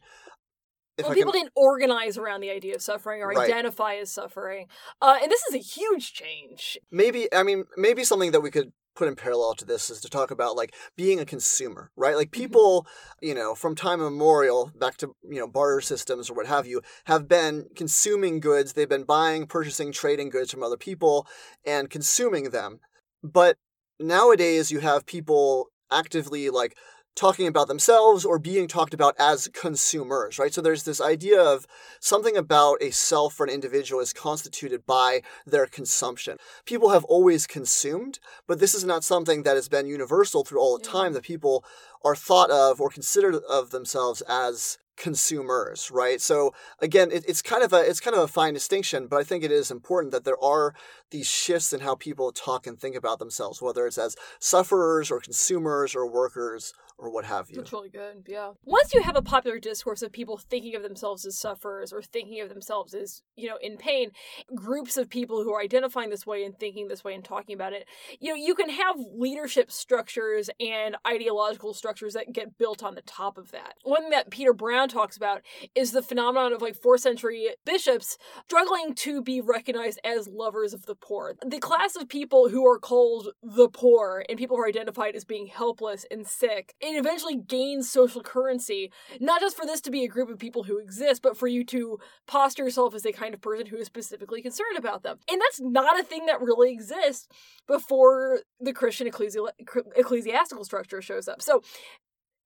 If 0.98 1.04
well, 1.04 1.12
I 1.12 1.14
people 1.14 1.32
can- 1.32 1.42
didn't 1.42 1.52
organize 1.56 2.18
around 2.18 2.40
the 2.42 2.50
idea 2.50 2.74
of 2.74 2.82
suffering 2.82 3.22
or 3.22 3.28
Right. 3.28 3.48
identify 3.48 3.94
as 3.96 4.10
suffering, 4.10 4.68
uh, 5.00 5.18
and 5.22 5.30
this 5.30 5.42
is 5.48 5.54
a 5.54 5.58
huge 5.58 6.12
change. 6.12 6.78
maybe 6.90 7.32
I 7.34 7.42
mean 7.42 7.64
maybe 7.76 8.04
something 8.04 8.32
that 8.32 8.40
we 8.40 8.50
could 8.50 8.72
put 8.94 9.08
in 9.08 9.16
parallel 9.16 9.54
to 9.54 9.64
this 9.64 9.88
is 9.88 10.02
to 10.02 10.08
talk 10.10 10.30
about 10.30 10.54
like 10.54 10.74
being 10.96 11.18
a 11.18 11.24
consumer, 11.24 11.90
right? 11.96 12.14
Like 12.14 12.30
people, 12.30 12.86
you 13.22 13.32
know, 13.34 13.54
from 13.54 13.74
time 13.74 14.00
immemorial 14.00 14.70
back 14.74 14.98
to 14.98 15.16
you 15.22 15.38
know 15.38 15.48
barter 15.48 15.80
systems 15.80 16.28
or 16.28 16.34
what 16.34 16.46
have 16.46 16.66
you, 16.66 16.82
have 17.06 17.26
been 17.26 17.68
consuming 17.74 18.38
goods. 18.38 18.74
They've 18.74 18.86
been 18.88 19.04
buying, 19.04 19.46
purchasing, 19.46 19.92
trading 19.92 20.28
goods 20.28 20.50
from 20.50 20.62
other 20.62 20.76
people 20.76 21.26
and 21.64 21.88
consuming 21.88 22.50
them. 22.50 22.80
But 23.22 23.56
nowadays 23.98 24.70
you 24.70 24.80
have 24.80 25.06
people 25.06 25.68
actively 25.90 26.50
like 26.50 26.76
talking 27.14 27.46
about 27.46 27.68
themselves 27.68 28.24
or 28.24 28.38
being 28.38 28.66
talked 28.66 28.94
about 28.94 29.14
as 29.18 29.48
consumers, 29.48 30.38
right? 30.38 30.52
So 30.52 30.60
there's 30.60 30.84
this 30.84 31.00
idea 31.00 31.40
of 31.40 31.66
something 32.00 32.36
about 32.36 32.78
a 32.80 32.90
self 32.90 33.38
or 33.38 33.44
an 33.44 33.50
individual 33.50 34.00
is 34.00 34.12
constituted 34.12 34.86
by 34.86 35.22
their 35.46 35.66
consumption. 35.66 36.38
People 36.64 36.90
have 36.90 37.04
always 37.04 37.46
consumed, 37.46 38.18
but 38.46 38.58
this 38.58 38.74
is 38.74 38.84
not 38.84 39.04
something 39.04 39.42
that 39.42 39.56
has 39.56 39.68
been 39.68 39.86
universal 39.86 40.44
through 40.44 40.60
all 40.60 40.78
the 40.78 40.84
mm-hmm. 40.84 40.96
time 40.96 41.12
that 41.12 41.22
people 41.22 41.64
are 42.04 42.16
thought 42.16 42.50
of 42.50 42.80
or 42.80 42.88
considered 42.88 43.36
of 43.48 43.70
themselves 43.70 44.22
as 44.22 44.78
consumers 44.96 45.90
right 45.90 46.20
so 46.20 46.52
again 46.78 47.10
it, 47.10 47.24
it's 47.26 47.40
kind 47.40 47.62
of 47.62 47.72
a 47.72 47.80
it's 47.80 47.98
kind 47.98 48.14
of 48.14 48.22
a 48.22 48.28
fine 48.28 48.52
distinction 48.52 49.06
but 49.06 49.18
i 49.18 49.24
think 49.24 49.42
it 49.42 49.50
is 49.50 49.70
important 49.70 50.12
that 50.12 50.24
there 50.24 50.42
are 50.42 50.74
these 51.10 51.26
shifts 51.26 51.72
in 51.72 51.80
how 51.80 51.94
people 51.94 52.30
talk 52.30 52.66
and 52.66 52.78
think 52.78 52.94
about 52.94 53.18
themselves 53.18 53.62
whether 53.62 53.86
it's 53.86 53.96
as 53.96 54.16
sufferers 54.38 55.10
or 55.10 55.18
consumers 55.18 55.94
or 55.94 56.06
workers 56.06 56.74
or 57.02 57.10
what 57.10 57.24
have 57.24 57.50
you 57.50 57.56
That's 57.56 57.72
really 57.72 57.88
good. 57.88 58.24
Yeah. 58.28 58.52
Once 58.64 58.94
you 58.94 59.02
have 59.02 59.16
a 59.16 59.22
popular 59.22 59.58
discourse 59.58 60.02
of 60.02 60.12
people 60.12 60.38
thinking 60.38 60.76
of 60.76 60.84
themselves 60.84 61.26
as 61.26 61.36
sufferers 61.36 61.92
or 61.92 62.00
thinking 62.00 62.40
of 62.40 62.48
themselves 62.48 62.94
as, 62.94 63.22
you 63.34 63.48
know, 63.48 63.58
in 63.60 63.76
pain, 63.76 64.12
groups 64.54 64.96
of 64.96 65.10
people 65.10 65.42
who 65.42 65.52
are 65.52 65.60
identifying 65.60 66.10
this 66.10 66.24
way 66.24 66.44
and 66.44 66.56
thinking 66.56 66.86
this 66.86 67.02
way 67.02 67.14
and 67.14 67.24
talking 67.24 67.56
about 67.56 67.72
it, 67.72 67.86
you 68.20 68.30
know, 68.30 68.36
you 68.36 68.54
can 68.54 68.70
have 68.70 68.94
leadership 69.16 69.72
structures 69.72 70.48
and 70.60 70.96
ideological 71.04 71.74
structures 71.74 72.14
that 72.14 72.32
get 72.32 72.56
built 72.56 72.84
on 72.84 72.94
the 72.94 73.02
top 73.02 73.36
of 73.36 73.50
that. 73.50 73.74
One 73.82 74.02
thing 74.02 74.10
that 74.10 74.30
Peter 74.30 74.52
Brown 74.52 74.88
talks 74.88 75.16
about 75.16 75.42
is 75.74 75.90
the 75.90 76.02
phenomenon 76.02 76.52
of 76.52 76.62
like 76.62 76.76
fourth 76.76 77.00
century 77.00 77.48
bishops 77.64 78.16
struggling 78.44 78.94
to 78.94 79.22
be 79.22 79.40
recognized 79.40 79.98
as 80.04 80.28
lovers 80.28 80.72
of 80.72 80.86
the 80.86 80.94
poor. 80.94 81.34
The 81.44 81.58
class 81.58 81.96
of 81.96 82.08
people 82.08 82.48
who 82.48 82.64
are 82.64 82.78
called 82.78 83.30
the 83.42 83.68
poor 83.68 84.24
and 84.28 84.38
people 84.38 84.56
who 84.56 84.62
are 84.62 84.68
identified 84.68 85.16
as 85.16 85.24
being 85.24 85.48
helpless 85.48 86.06
and 86.08 86.24
sick, 86.26 86.74
it 86.94 86.98
eventually 86.98 87.36
gains 87.36 87.90
social 87.90 88.22
currency, 88.22 88.90
not 89.20 89.40
just 89.40 89.56
for 89.56 89.66
this 89.66 89.80
to 89.82 89.90
be 89.90 90.04
a 90.04 90.08
group 90.08 90.28
of 90.28 90.38
people 90.38 90.64
who 90.64 90.78
exist, 90.78 91.22
but 91.22 91.36
for 91.36 91.46
you 91.46 91.64
to 91.66 91.98
posture 92.26 92.64
yourself 92.64 92.94
as 92.94 93.04
a 93.04 93.12
kind 93.12 93.34
of 93.34 93.40
person 93.40 93.66
who 93.66 93.76
is 93.76 93.86
specifically 93.86 94.42
concerned 94.42 94.76
about 94.76 95.02
them. 95.02 95.18
And 95.30 95.40
that's 95.40 95.60
not 95.60 95.98
a 95.98 96.04
thing 96.04 96.26
that 96.26 96.40
really 96.40 96.72
exists 96.72 97.28
before 97.66 98.40
the 98.60 98.72
Christian 98.72 99.06
ecclesi- 99.08 99.48
ecclesiastical 99.96 100.64
structure 100.64 101.02
shows 101.02 101.28
up. 101.28 101.42
So 101.42 101.62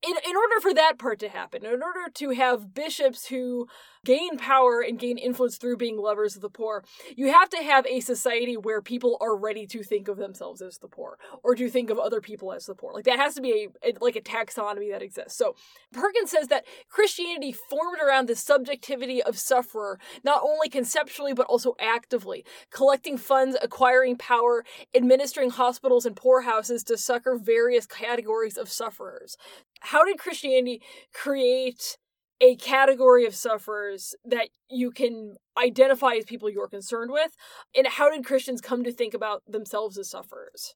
in, 0.03 0.15
in 0.29 0.35
order 0.35 0.61
for 0.61 0.73
that 0.73 0.99
part 0.99 1.19
to 1.19 1.29
happen, 1.29 1.65
in 1.65 1.81
order 1.81 2.09
to 2.13 2.29
have 2.31 2.73
bishops 2.73 3.27
who 3.27 3.67
gain 4.05 4.37
power 4.37 4.79
and 4.79 4.99
gain 4.99 5.17
influence 5.17 5.57
through 5.57 5.75
being 5.75 5.97
lovers 5.97 6.35
of 6.35 6.41
the 6.41 6.49
poor, 6.49 6.83
you 7.15 7.31
have 7.31 7.49
to 7.49 7.57
have 7.57 7.85
a 7.87 7.99
society 7.99 8.55
where 8.55 8.81
people 8.81 9.17
are 9.19 9.35
ready 9.35 9.65
to 9.67 9.83
think 9.83 10.07
of 10.07 10.17
themselves 10.17 10.61
as 10.61 10.77
the 10.77 10.87
poor 10.87 11.17
or 11.43 11.55
to 11.55 11.69
think 11.69 11.89
of 11.89 11.97
other 11.97 12.21
people 12.21 12.53
as 12.53 12.65
the 12.67 12.75
poor. 12.75 12.93
Like 12.93 13.05
that 13.05 13.19
has 13.19 13.35
to 13.35 13.41
be 13.41 13.69
a, 13.83 13.89
a 13.89 13.93
like 13.99 14.15
a 14.15 14.21
taxonomy 14.21 14.91
that 14.91 15.01
exists. 15.01 15.37
So 15.37 15.55
Perkins 15.91 16.31
says 16.31 16.47
that 16.47 16.65
Christianity 16.89 17.51
formed 17.51 17.99
around 17.99 18.29
the 18.29 18.35
subjectivity 18.35 19.21
of 19.21 19.37
sufferer, 19.37 19.99
not 20.23 20.41
only 20.43 20.69
conceptually 20.69 21.33
but 21.33 21.47
also 21.47 21.75
actively, 21.79 22.45
collecting 22.69 23.17
funds, 23.17 23.57
acquiring 23.61 24.15
power, 24.15 24.63
administering 24.95 25.49
hospitals 25.49 26.05
and 26.05 26.15
poorhouses 26.15 26.83
to 26.85 26.97
succor 26.97 27.37
various 27.37 27.85
categories 27.85 28.57
of 28.57 28.69
sufferers. 28.69 29.37
How 29.81 30.03
did 30.03 30.17
Christianity 30.19 30.81
create 31.13 31.97
a 32.39 32.55
category 32.55 33.25
of 33.25 33.35
sufferers 33.35 34.15
that 34.25 34.49
you 34.69 34.91
can 34.91 35.35
identify 35.57 36.13
as 36.13 36.25
people 36.25 36.49
you're 36.49 36.67
concerned 36.67 37.11
with? 37.11 37.31
And 37.75 37.87
how 37.87 38.11
did 38.11 38.25
Christians 38.25 38.61
come 38.61 38.83
to 38.83 38.91
think 38.91 39.13
about 39.13 39.43
themselves 39.47 39.97
as 39.97 40.09
sufferers? 40.09 40.75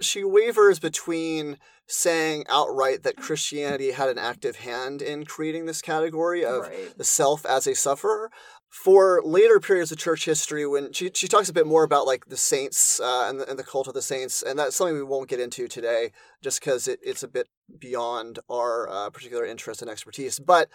She 0.00 0.24
wavers 0.24 0.78
between 0.78 1.58
saying 1.88 2.44
outright 2.48 3.02
that 3.04 3.16
Christianity 3.16 3.92
had 3.92 4.08
an 4.08 4.18
active 4.18 4.56
hand 4.56 5.00
in 5.02 5.24
creating 5.24 5.66
this 5.66 5.80
category 5.80 6.44
of 6.44 6.62
Right. 6.62 6.98
the 6.98 7.04
self 7.04 7.46
as 7.46 7.66
a 7.66 7.74
sufferer. 7.74 8.30
For 8.68 9.22
later 9.24 9.60
periods 9.60 9.92
of 9.92 9.98
church 9.98 10.24
history, 10.24 10.66
when 10.66 10.92
she, 10.92 11.10
she 11.14 11.28
talks 11.28 11.48
a 11.48 11.52
bit 11.52 11.66
more 11.66 11.84
about 11.84 12.04
like 12.04 12.26
the 12.26 12.36
saints 12.36 13.00
uh, 13.00 13.26
and, 13.28 13.40
the, 13.40 13.48
and 13.48 13.58
the 13.58 13.62
cult 13.64 13.86
of 13.86 13.94
the 13.94 14.02
saints, 14.02 14.42
and 14.42 14.58
that's 14.58 14.76
something 14.76 14.96
we 14.96 15.02
won't 15.04 15.30
get 15.30 15.40
into 15.40 15.68
today, 15.68 16.10
just 16.42 16.60
because 16.60 16.86
it, 16.88 16.98
it's 17.02 17.22
a 17.22 17.28
bit 17.28 17.48
beyond 17.78 18.40
our 18.50 18.88
uh, 18.90 19.08
particular 19.10 19.46
interest 19.46 19.80
and 19.80 19.90
expertise. 19.90 20.38
But 20.40 20.68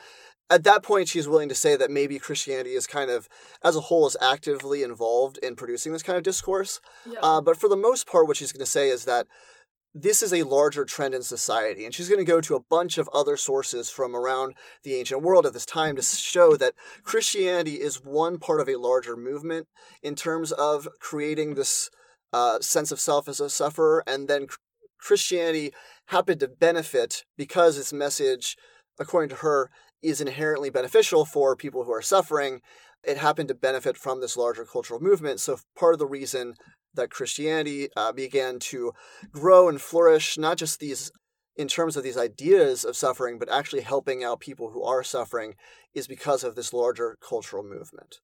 at 0.52 0.66
that 0.66 0.84
point, 0.84 1.08
she's 1.08 1.30
willing 1.30 1.50
to 1.50 1.56
say 1.56 1.78
that 1.78 1.90
maybe 1.90 2.20
Christianity 2.20 2.72
is 2.72 2.86
kind 2.86 3.10
of, 3.10 3.30
as 3.64 3.78
a 3.78 3.82
whole, 3.82 4.06
is 4.06 4.18
actively 4.22 4.84
involved 4.84 5.38
in 5.38 5.56
producing 5.56 5.94
this 5.94 6.04
kind 6.04 6.18
of 6.18 6.24
discourse. 6.24 6.82
Yeah. 7.10 7.20
Uh, 7.24 7.42
but 7.42 7.58
for 7.58 7.70
the 7.70 7.78
most 7.78 8.06
part, 8.06 8.28
what 8.28 8.38
she's 8.38 8.52
going 8.52 8.66
to 8.66 8.66
say 8.70 8.90
is 8.90 9.06
that 9.06 9.28
this 9.94 10.22
is 10.22 10.34
a 10.34 10.44
larger 10.44 10.84
trend 10.84 11.14
in 11.14 11.24
society. 11.24 11.86
And 11.86 11.94
she's 11.94 12.10
going 12.10 12.20
to 12.20 12.26
go 12.26 12.42
to 12.42 12.56
a 12.56 12.64
bunch 12.70 12.98
of 12.98 13.10
other 13.14 13.38
sources 13.38 13.90
from 13.90 14.16
around 14.16 14.56
the 14.84 14.96
ancient 14.96 15.22
world 15.22 15.46
at 15.46 15.54
this 15.54 15.66
time 15.66 15.96
to 15.96 16.02
show 16.02 16.58
that 16.58 16.74
Christianity 17.04 17.76
is 17.76 18.04
one 18.04 18.38
part 18.38 18.62
of 18.62 18.70
a 18.70 18.76
larger 18.78 19.16
movement 19.16 19.68
in 20.04 20.16
terms 20.16 20.52
of 20.52 20.88
creating 21.00 21.56
this 21.56 21.90
uh, 22.34 22.60
sense 22.60 22.92
of 22.92 23.00
self 23.00 23.28
as 23.30 23.40
a 23.40 23.50
sufferer. 23.50 24.04
And 24.06 24.28
then 24.28 24.48
Christianity 24.98 25.72
happened 26.08 26.42
to 26.42 26.48
benefit 26.48 27.24
because 27.38 27.78
its 27.78 27.94
message, 27.94 28.58
according 29.00 29.30
to 29.30 29.38
her, 29.38 29.70
is 30.02 30.22
inherently 30.22 30.70
beneficial 30.70 31.26
for 31.26 31.56
people 31.56 31.84
who 31.84 31.92
are 31.92 32.02
suffering. 32.02 32.62
It 33.04 33.18
happened 33.18 33.50
to 33.50 33.56
benefit 33.56 33.98
from 33.98 34.22
this 34.22 34.38
larger 34.38 34.66
cultural 34.66 35.00
movement. 35.00 35.40
So, 35.40 35.58
part 35.76 35.94
of 35.94 36.00
the 36.00 36.06
reason 36.06 36.56
that 36.94 37.10
Christianity 37.10 37.90
uh, 37.96 38.12
began 38.12 38.60
to 38.60 38.92
grow 39.32 39.70
and 39.70 39.82
flourish, 39.82 40.38
not 40.38 40.58
just 40.58 40.80
these 40.80 41.12
in 41.56 41.68
terms 41.68 41.98
of 41.98 42.04
these 42.04 42.18
ideas 42.18 42.86
of 42.86 42.96
suffering, 42.96 43.38
but 43.38 43.52
actually 43.52 43.82
helping 43.82 44.24
out 44.24 44.40
people 44.40 44.72
who 44.72 44.84
are 44.84 45.04
suffering, 45.04 45.56
is 45.94 46.08
because 46.08 46.44
of 46.44 46.56
this 46.56 46.74
larger 46.74 47.18
cultural 47.22 47.64
movement. 47.64 48.20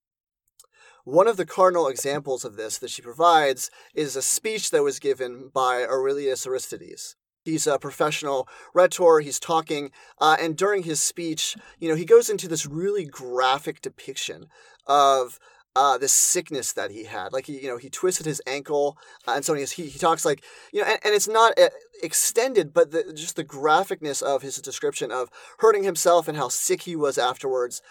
One 1.03 1.27
of 1.27 1.38
the 1.38 1.46
cardinal 1.46 1.88
examples 1.88 2.43
of 2.43 2.55
this 2.55 2.77
that 2.79 2.89
she 2.89 3.01
provides 3.01 3.69
is 3.93 4.15
a 4.15 4.22
speech 4.22 4.72
that 4.72 4.84
was 4.84 5.00
given 5.00 5.50
by 5.53 5.84
Aurelius 5.84 6.46
Aristides. 6.46 7.15
He's 7.47 7.65
a 7.65 7.79
professional 7.79 8.45
rhetor. 8.73 9.21
He's 9.21 9.39
talking, 9.39 9.91
uh, 10.19 10.35
and 10.37 10.57
during 10.57 10.83
his 10.83 11.01
speech, 11.01 11.55
you 11.79 11.87
know, 11.87 11.95
he 11.95 12.03
goes 12.03 12.29
into 12.29 12.49
this 12.49 12.65
really 12.65 13.05
graphic 13.05 13.79
depiction 13.79 14.47
of 14.85 15.39
uh, 15.73 15.97
this 15.97 16.11
sickness 16.11 16.73
that 16.73 16.91
he 16.91 17.05
had. 17.05 17.31
Like 17.31 17.45
he, 17.45 17.61
you 17.61 17.69
know, 17.69 17.77
he 17.77 17.89
twisted 17.89 18.25
his 18.25 18.41
ankle, 18.45 18.97
uh, 19.25 19.33
and 19.35 19.45
so 19.45 19.53
he, 19.53 19.63
he 19.63 19.97
talks 19.97 20.25
like 20.25 20.43
you 20.73 20.81
know, 20.81 20.87
and, 20.87 20.99
and 21.05 21.13
it's 21.15 21.29
not 21.29 21.57
uh, 21.57 21.69
extended, 22.03 22.73
but 22.73 22.91
the, 22.91 23.13
just 23.15 23.37
the 23.37 23.45
graphicness 23.45 24.21
of 24.21 24.41
his 24.41 24.57
description 24.57 25.09
of 25.09 25.29
hurting 25.59 25.83
himself 25.83 26.27
and 26.27 26.37
how 26.37 26.49
sick 26.49 26.81
he 26.81 26.97
was 26.97 27.17
afterwards. 27.17 27.81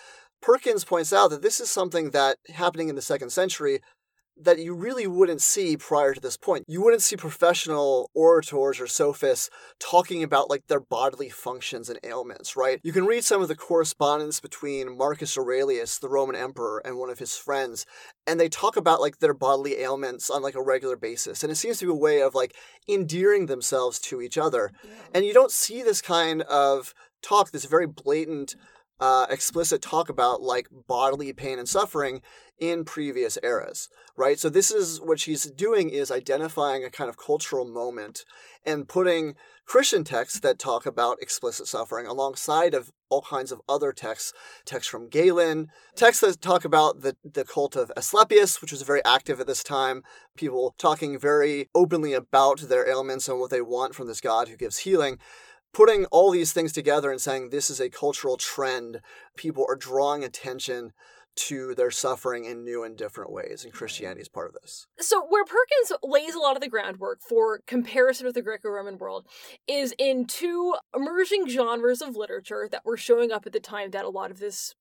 Perkins 0.43 0.85
points 0.85 1.15
out 1.15 1.31
that 1.31 1.43
this 1.43 1.61
is 1.61 1.71
something 1.71 2.11
that 2.11 2.37
happening 2.55 2.89
in 2.89 2.95
the 2.95 3.03
second 3.03 3.31
century 3.31 3.81
that 4.39 4.59
you 4.59 4.75
really 4.75 5.07
wouldn't 5.07 5.41
see 5.41 5.77
prior 5.77 6.13
to 6.13 6.21
this 6.21 6.37
point. 6.37 6.65
You 6.69 6.83
wouldn't 6.83 7.03
see 7.03 7.17
professional 7.17 8.11
orators 8.15 8.81
or 8.81 8.87
sophists 8.87 9.49
talking 9.79 10.23
about 10.23 10.51
like 10.51 10.67
their 10.67 10.81
bodily 10.81 11.31
functions 11.31 11.89
and 11.89 11.99
ailments, 12.05 12.57
right? 12.57 12.81
You 12.83 12.93
can 12.93 13.07
read 13.07 13.25
some 13.25 13.41
of 13.41 13.49
the 13.49 13.57
correspondence 13.57 14.41
between 14.41 14.97
Marcus 14.97 15.39
Aurelius, 15.39 15.99
the 15.99 16.09
Roman 16.09 16.37
emperor, 16.37 16.83
and 16.85 16.99
one 16.99 17.11
of 17.11 17.19
his 17.19 17.37
friends, 17.37 17.87
and 18.27 18.39
they 18.39 18.49
talk 18.49 18.77
about 18.77 19.01
like 19.01 19.19
their 19.19 19.35
bodily 19.35 19.79
ailments 19.79 20.29
on 20.29 20.43
like 20.43 20.55
a 20.55 20.63
regular 20.63 20.97
basis. 20.97 21.43
And 21.43 21.51
it 21.51 21.57
seems 21.57 21.79
to 21.79 21.87
be 21.87 21.93
a 21.93 21.95
way 21.95 22.21
of 22.21 22.35
like 22.35 22.55
endearing 22.89 23.47
themselves 23.47 23.99
to 24.01 24.21
each 24.21 24.37
other. 24.37 24.71
Yeah. 24.85 24.91
And 25.15 25.25
you 25.25 25.33
don't 25.33 25.51
see 25.51 25.83
this 25.83 26.03
kind 26.03 26.43
of 26.43 26.95
talk, 27.23 27.51
this 27.51 27.65
very 27.65 27.87
blatant 27.87 28.55
uh, 29.01 29.27
explicit 29.29 29.83
talk 29.83 30.09
about 30.09 30.43
like 30.43 30.69
bodily 30.87 31.33
pain 31.33 31.59
and 31.59 31.69
suffering 31.69 32.23
in 32.59 32.85
previous 32.85 33.37
eras, 33.43 33.89
right? 34.17 34.39
So 34.39 34.49
this 34.49 34.71
is 34.71 35.01
what 35.01 35.21
she's 35.21 35.45
doing 35.45 35.91
is 35.91 36.11
identifying 36.11 36.85
a 36.85 36.91
kind 36.91 37.11
of 37.11 37.19
cultural 37.19 37.67
moment 37.67 38.25
and 38.65 38.89
putting 38.89 39.35
Christian 39.67 40.05
texts 40.05 40.41
that 40.41 40.59
talk 40.59 40.87
about 40.87 41.21
explicit 41.21 41.67
suffering 41.67 42.07
alongside 42.07 42.73
of 42.73 42.91
all 43.09 43.23
kinds 43.23 43.53
of 43.53 43.61
other 43.69 43.93
texts, 43.93 44.33
texts 44.65 44.91
from 44.91 45.09
Galen, 45.09 45.69
texts 45.95 46.23
that 46.23 46.41
talk 46.41 46.65
about 46.65 47.03
the, 47.03 47.17
the 47.25 47.45
cult 47.45 47.77
of 47.77 47.93
Asclepius, 47.97 48.63
which 48.63 48.73
was 48.73 48.83
very 48.83 49.05
active 49.05 49.41
at 49.41 49.47
this 49.47 49.63
time, 49.63 50.03
people 50.37 50.75
talking 50.79 51.19
very 51.19 51.69
openly 51.75 52.15
about 52.15 52.61
their 52.61 52.89
ailments 52.89 53.29
and 53.29 53.39
what 53.39 53.51
they 53.51 53.61
want 53.61 53.95
from 53.95 54.07
this 54.07 54.21
God 54.21 54.49
who 54.49 54.57
gives 54.57 54.79
healing 54.79 55.19
putting 55.77 56.07
all 56.07 56.31
these 56.31 56.55
things 56.55 56.73
together 56.73 57.11
and 57.11 57.21
saying 57.21 57.51
this 57.51 57.69
is 57.69 57.81
a 57.81 57.91
cultural 57.91 58.39
trend. 58.39 59.03
People 59.37 59.67
are 59.69 59.77
drawing 59.77 60.25
attention 60.25 60.95
to 61.35 61.75
their 61.75 61.91
suffering 61.91 62.47
in 62.47 62.65
new 62.65 62.83
and 62.83 62.97
different 62.97 63.31
ways, 63.31 63.63
and 63.63 63.75
Christianity 63.75 64.23
is 64.23 64.29
part 64.29 64.49
of 64.49 64.55
this. 64.55 64.87
So, 64.99 65.27
where 65.29 65.45
Perkins 65.45 65.93
lays 66.03 66.35
a 66.35 66.39
lot 66.39 66.57
of 66.57 66.63
the 66.63 66.71
groundwork 66.71 67.21
for 67.21 67.61
comparison 67.67 68.25
with 68.25 68.35
the 68.35 68.41
Greco 68.41 68.71
Roman 68.71 68.97
world 68.97 69.27
is 69.69 69.95
in 69.99 70.25
two 70.25 70.75
emerging 70.95 71.47
genres 71.51 72.01
of 72.01 72.17
literature 72.17 72.69
that 72.73 72.87
were 72.87 72.97
showing 72.97 73.31
up 73.31 73.45
at 73.45 73.53
the 73.53 73.61
time 73.61 73.91
that 73.91 74.07
a 74.07 74.09
lot 74.09 74.31
of 74.31 74.39
this 74.39 74.75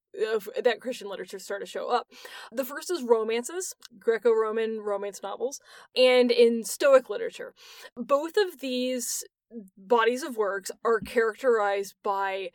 that 0.63 0.79
Christian 0.79 1.09
literature 1.09 1.39
started 1.39 1.65
to 1.65 1.71
show 1.71 1.89
up. 1.89 2.07
The 2.49 2.63
first 2.63 2.89
is 2.89 3.03
romances, 3.03 3.73
Greco 3.99 4.31
Roman 4.31 4.79
romance 4.79 5.21
novels, 5.21 5.59
and 5.93 6.31
in 6.31 6.63
Stoic 6.63 7.09
literature. 7.09 7.53
Both 7.97 8.37
of 8.37 8.61
these 8.61 9.25
bodies 9.77 10.23
of 10.23 10.37
works 10.37 10.71
are 10.83 10.99
characterized 10.99 11.95
by 12.03 12.49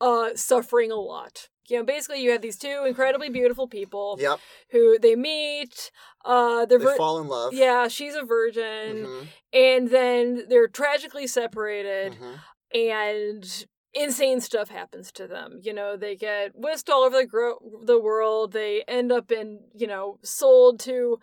uh 0.00 0.30
suffering 0.34 0.90
a 0.90 0.96
lot. 0.96 1.48
You 1.68 1.78
know, 1.78 1.84
basically 1.84 2.20
you 2.22 2.32
have 2.32 2.42
these 2.42 2.58
two 2.58 2.84
incredibly 2.86 3.28
beautiful 3.28 3.68
people 3.68 4.16
yep. 4.20 4.40
who 4.70 4.98
they 4.98 5.14
meet, 5.14 5.90
uh 6.24 6.66
they're 6.66 6.78
they 6.78 6.84
vir- 6.84 6.96
fall 6.96 7.20
in 7.20 7.28
love. 7.28 7.52
Yeah, 7.54 7.88
she's 7.88 8.14
a 8.14 8.24
virgin 8.24 9.06
mm-hmm. 9.06 9.24
and 9.52 9.88
then 9.88 10.44
they're 10.48 10.68
tragically 10.68 11.26
separated 11.26 12.14
mm-hmm. 12.14 12.78
and 12.78 13.66
insane 13.92 14.40
stuff 14.40 14.68
happens 14.68 15.10
to 15.12 15.26
them. 15.26 15.58
You 15.62 15.74
know, 15.74 15.96
they 15.96 16.16
get 16.16 16.52
whisked 16.54 16.90
all 16.90 17.02
over 17.02 17.16
the 17.16 17.26
gro- 17.26 17.60
the 17.84 17.98
world. 17.98 18.52
They 18.52 18.82
end 18.86 19.12
up 19.12 19.30
in, 19.32 19.60
you 19.74 19.86
know, 19.86 20.18
sold 20.22 20.80
to 20.80 21.18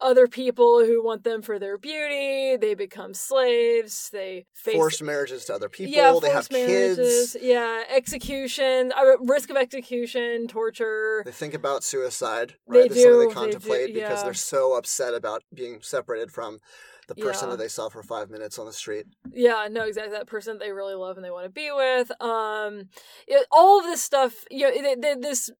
other 0.00 0.26
people 0.26 0.84
who 0.84 1.04
want 1.04 1.24
them 1.24 1.42
for 1.42 1.58
their 1.58 1.78
beauty. 1.78 2.56
They 2.56 2.74
become 2.74 3.14
slaves. 3.14 4.10
They 4.12 4.46
face 4.54 4.74
forced 4.74 5.02
marriages 5.02 5.44
to 5.46 5.54
other 5.54 5.68
people. 5.68 5.94
Yeah, 5.94 6.18
they 6.20 6.30
have 6.30 6.50
marriages. 6.50 7.32
kids. 7.32 7.36
Yeah, 7.40 7.84
execution, 7.88 8.92
uh, 8.96 9.18
risk 9.20 9.50
of 9.50 9.56
execution, 9.56 10.48
torture. 10.48 11.22
They 11.24 11.32
think 11.32 11.54
about 11.54 11.84
suicide. 11.84 12.54
Right, 12.66 12.82
they 12.82 12.88
That's 12.88 12.94
do. 12.94 13.02
Something 13.02 13.28
they 13.28 13.34
contemplate 13.34 13.86
they 13.88 13.92
do, 13.92 13.98
yeah. 14.00 14.08
because 14.08 14.24
they're 14.24 14.34
so 14.34 14.76
upset 14.76 15.14
about 15.14 15.42
being 15.54 15.80
separated 15.82 16.30
from 16.30 16.60
the 17.08 17.14
person 17.16 17.48
yeah. 17.48 17.56
that 17.56 17.62
they 17.62 17.68
saw 17.68 17.88
for 17.88 18.02
five 18.02 18.30
minutes 18.30 18.58
on 18.58 18.66
the 18.66 18.72
street. 18.72 19.06
Yeah, 19.32 19.66
no, 19.70 19.84
exactly. 19.84 20.16
That 20.16 20.28
person 20.28 20.54
that 20.54 20.64
they 20.64 20.72
really 20.72 20.94
love 20.94 21.16
and 21.16 21.24
they 21.24 21.30
want 21.30 21.44
to 21.44 21.50
be 21.50 21.70
with. 21.72 22.10
Um, 22.22 22.88
it, 23.26 23.46
all 23.50 23.80
of 23.80 23.84
this 23.84 24.00
stuff. 24.00 24.44
You 24.50 24.82
know, 24.82 25.14
this 25.20 25.50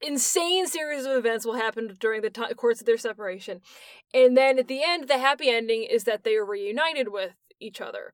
insane 0.00 0.66
series 0.66 1.04
of 1.04 1.12
events 1.12 1.44
will 1.44 1.54
happen 1.54 1.94
during 1.98 2.22
the 2.22 2.30
t- 2.30 2.54
course 2.54 2.80
of 2.80 2.86
their 2.86 2.98
separation. 2.98 3.60
And 4.12 4.36
then 4.36 4.58
at 4.58 4.68
the 4.68 4.82
end, 4.82 5.08
the 5.08 5.18
happy 5.18 5.48
ending 5.48 5.84
is 5.84 6.04
that 6.04 6.24
they 6.24 6.36
are 6.36 6.44
reunited 6.44 7.08
with 7.08 7.32
each 7.60 7.80
other. 7.80 8.12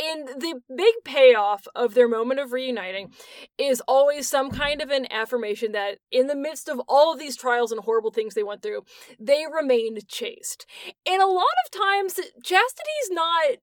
And 0.00 0.28
the 0.40 0.60
big 0.76 0.94
payoff 1.04 1.66
of 1.74 1.94
their 1.94 2.06
moment 2.06 2.38
of 2.38 2.52
reuniting 2.52 3.12
is 3.58 3.82
always 3.88 4.28
some 4.28 4.50
kind 4.50 4.80
of 4.80 4.90
an 4.90 5.10
affirmation 5.10 5.72
that 5.72 5.98
in 6.12 6.28
the 6.28 6.36
midst 6.36 6.68
of 6.68 6.80
all 6.86 7.12
of 7.12 7.18
these 7.18 7.36
trials 7.36 7.72
and 7.72 7.80
horrible 7.80 8.12
things 8.12 8.34
they 8.34 8.44
went 8.44 8.62
through, 8.62 8.82
they 9.18 9.44
remained 9.52 10.06
chaste. 10.06 10.66
And 11.04 11.20
a 11.20 11.26
lot 11.26 11.44
of 11.64 11.80
times, 11.80 12.14
chastity 12.44 12.90
is 13.02 13.10
not 13.10 13.56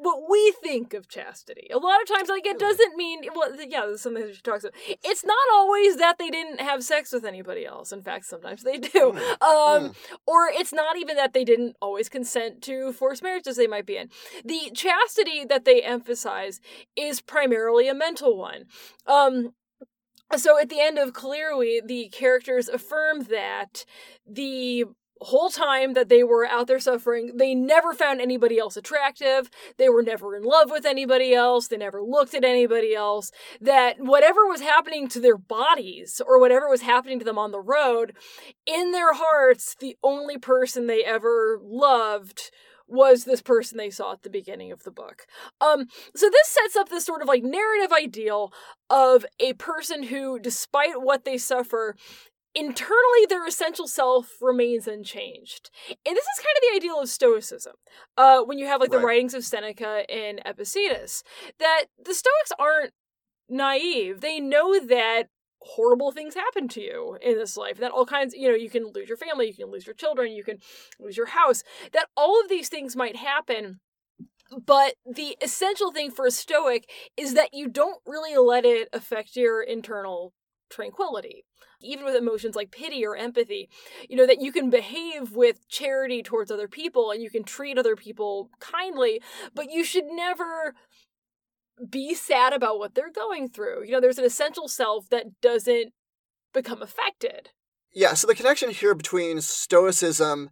what 0.00 0.30
we 0.30 0.54
think 0.62 0.94
of 0.94 1.08
chastity. 1.08 1.68
A 1.72 1.78
lot 1.78 2.00
of 2.00 2.08
times, 2.08 2.28
like 2.28 2.46
it 2.46 2.58
doesn't 2.58 2.96
mean 2.96 3.22
well, 3.34 3.52
yeah, 3.56 3.86
this 3.86 3.96
is 3.96 4.00
something 4.02 4.24
that 4.26 4.34
she 4.34 4.42
talks 4.42 4.64
about. 4.64 4.74
It's 5.04 5.24
not 5.24 5.36
always 5.52 5.96
that 5.96 6.18
they 6.18 6.30
didn't 6.30 6.60
have 6.60 6.82
sex 6.82 7.12
with 7.12 7.24
anybody 7.24 7.66
else. 7.66 7.92
In 7.92 8.02
fact, 8.02 8.24
sometimes 8.26 8.62
they 8.62 8.78
do. 8.78 9.12
Mm. 9.12 9.20
Um, 9.40 9.90
mm. 9.90 9.94
or 10.26 10.48
it's 10.48 10.72
not 10.72 10.96
even 10.96 11.16
that 11.16 11.32
they 11.32 11.44
didn't 11.44 11.76
always 11.80 12.08
consent 12.08 12.62
to 12.62 12.92
forced 12.92 13.22
marriages 13.22 13.56
they 13.56 13.66
might 13.66 13.86
be 13.86 13.96
in. 13.96 14.08
The 14.44 14.70
chastity 14.74 15.44
that 15.44 15.64
they 15.64 15.82
emphasize 15.82 16.60
is 16.96 17.20
primarily 17.20 17.88
a 17.88 17.94
mental 17.94 18.36
one. 18.36 18.66
Um, 19.06 19.54
so 20.36 20.58
at 20.58 20.68
the 20.68 20.80
end 20.80 20.98
of 20.98 21.12
Clearly, 21.12 21.80
the 21.84 22.08
characters 22.10 22.68
affirm 22.68 23.24
that 23.24 23.84
the 24.26 24.84
whole 25.22 25.50
time 25.50 25.92
that 25.94 26.08
they 26.08 26.22
were 26.22 26.46
out 26.46 26.66
there 26.66 26.80
suffering, 26.80 27.36
they 27.36 27.54
never 27.54 27.92
found 27.92 28.20
anybody 28.20 28.58
else 28.58 28.76
attractive. 28.76 29.50
They 29.76 29.88
were 29.88 30.02
never 30.02 30.34
in 30.34 30.42
love 30.42 30.70
with 30.70 30.86
anybody 30.86 31.34
else. 31.34 31.68
They 31.68 31.76
never 31.76 32.02
looked 32.02 32.34
at 32.34 32.44
anybody 32.44 32.94
else. 32.94 33.30
That 33.60 33.96
whatever 33.98 34.46
was 34.46 34.60
happening 34.60 35.08
to 35.08 35.20
their 35.20 35.36
bodies 35.36 36.20
or 36.26 36.40
whatever 36.40 36.68
was 36.68 36.82
happening 36.82 37.18
to 37.18 37.24
them 37.24 37.38
on 37.38 37.50
the 37.50 37.60
road, 37.60 38.14
in 38.66 38.92
their 38.92 39.12
hearts, 39.12 39.76
the 39.78 39.96
only 40.02 40.38
person 40.38 40.86
they 40.86 41.04
ever 41.04 41.60
loved 41.62 42.50
was 42.90 43.24
this 43.24 43.40
person 43.40 43.78
they 43.78 43.90
saw 43.90 44.12
at 44.12 44.22
the 44.22 44.30
beginning 44.30 44.72
of 44.72 44.82
the 44.82 44.90
book. 44.90 45.26
Um, 45.60 45.86
so 46.14 46.28
this 46.28 46.48
sets 46.48 46.76
up 46.76 46.88
this 46.88 47.04
sort 47.04 47.22
of 47.22 47.28
like 47.28 47.44
narrative 47.44 47.92
ideal 47.92 48.52
of 48.90 49.24
a 49.38 49.52
person 49.54 50.04
who, 50.04 50.40
despite 50.40 51.00
what 51.00 51.24
they 51.24 51.38
suffer, 51.38 51.94
internally 52.54 53.26
their 53.28 53.46
essential 53.46 53.86
self 53.86 54.28
remains 54.40 54.86
unchanged. 54.86 55.70
And 55.88 56.16
this 56.16 56.24
is 56.24 56.38
kind 56.38 56.56
of 56.56 56.62
the 56.62 56.76
ideal 56.76 57.00
of 57.00 57.08
Stoicism. 57.08 57.74
Uh, 58.16 58.42
when 58.42 58.58
you 58.58 58.66
have 58.66 58.80
like 58.80 58.90
right. 58.92 59.00
the 59.00 59.06
writings 59.06 59.34
of 59.34 59.44
Seneca 59.44 60.04
and 60.10 60.40
Epictetus, 60.44 61.22
that 61.58 61.86
the 62.02 62.14
Stoics 62.14 62.52
aren't 62.58 62.92
naive. 63.48 64.20
They 64.20 64.40
know 64.40 64.78
that 64.80 65.24
horrible 65.62 66.10
things 66.10 66.34
happen 66.34 66.68
to 66.68 66.80
you 66.80 67.18
in 67.20 67.36
this 67.36 67.54
life 67.54 67.76
that 67.76 67.90
all 67.90 68.06
kinds 68.06 68.32
you 68.34 68.48
know 68.48 68.54
you 68.54 68.70
can 68.70 68.90
lose 68.94 69.06
your 69.06 69.18
family 69.18 69.46
you 69.46 69.52
can 69.52 69.70
lose 69.70 69.84
your 69.86 69.94
children 69.94 70.32
you 70.32 70.42
can 70.42 70.56
lose 70.98 71.18
your 71.18 71.26
house 71.26 71.62
that 71.92 72.06
all 72.16 72.40
of 72.40 72.48
these 72.48 72.70
things 72.70 72.96
might 72.96 73.14
happen 73.14 73.78
But 74.66 74.94
the 75.06 75.36
essential 75.40 75.92
thing 75.92 76.10
for 76.10 76.26
a 76.26 76.30
Stoic 76.30 76.90
is 77.16 77.34
that 77.34 77.54
you 77.54 77.68
don't 77.68 78.00
really 78.06 78.36
let 78.36 78.64
it 78.64 78.88
affect 78.92 79.36
your 79.36 79.62
internal 79.62 80.32
tranquility. 80.68 81.44
Even 81.82 82.04
with 82.04 82.14
emotions 82.14 82.54
like 82.54 82.70
pity 82.70 83.04
or 83.04 83.16
empathy, 83.16 83.68
you 84.08 84.16
know, 84.16 84.26
that 84.26 84.40
you 84.40 84.52
can 84.52 84.70
behave 84.70 85.32
with 85.32 85.68
charity 85.68 86.22
towards 86.22 86.50
other 86.50 86.68
people 86.68 87.10
and 87.10 87.22
you 87.22 87.30
can 87.30 87.44
treat 87.44 87.78
other 87.78 87.96
people 87.96 88.50
kindly, 88.60 89.20
but 89.54 89.70
you 89.70 89.84
should 89.84 90.06
never 90.06 90.74
be 91.88 92.14
sad 92.14 92.52
about 92.52 92.78
what 92.78 92.94
they're 92.94 93.10
going 93.10 93.48
through. 93.48 93.84
You 93.84 93.92
know, 93.92 94.00
there's 94.00 94.18
an 94.18 94.24
essential 94.24 94.68
self 94.68 95.08
that 95.08 95.40
doesn't 95.40 95.92
become 96.52 96.82
affected. 96.82 97.50
Yeah, 97.92 98.14
so 98.14 98.26
the 98.26 98.34
connection 98.34 98.70
here 98.70 98.94
between 98.94 99.40
Stoicism 99.40 100.50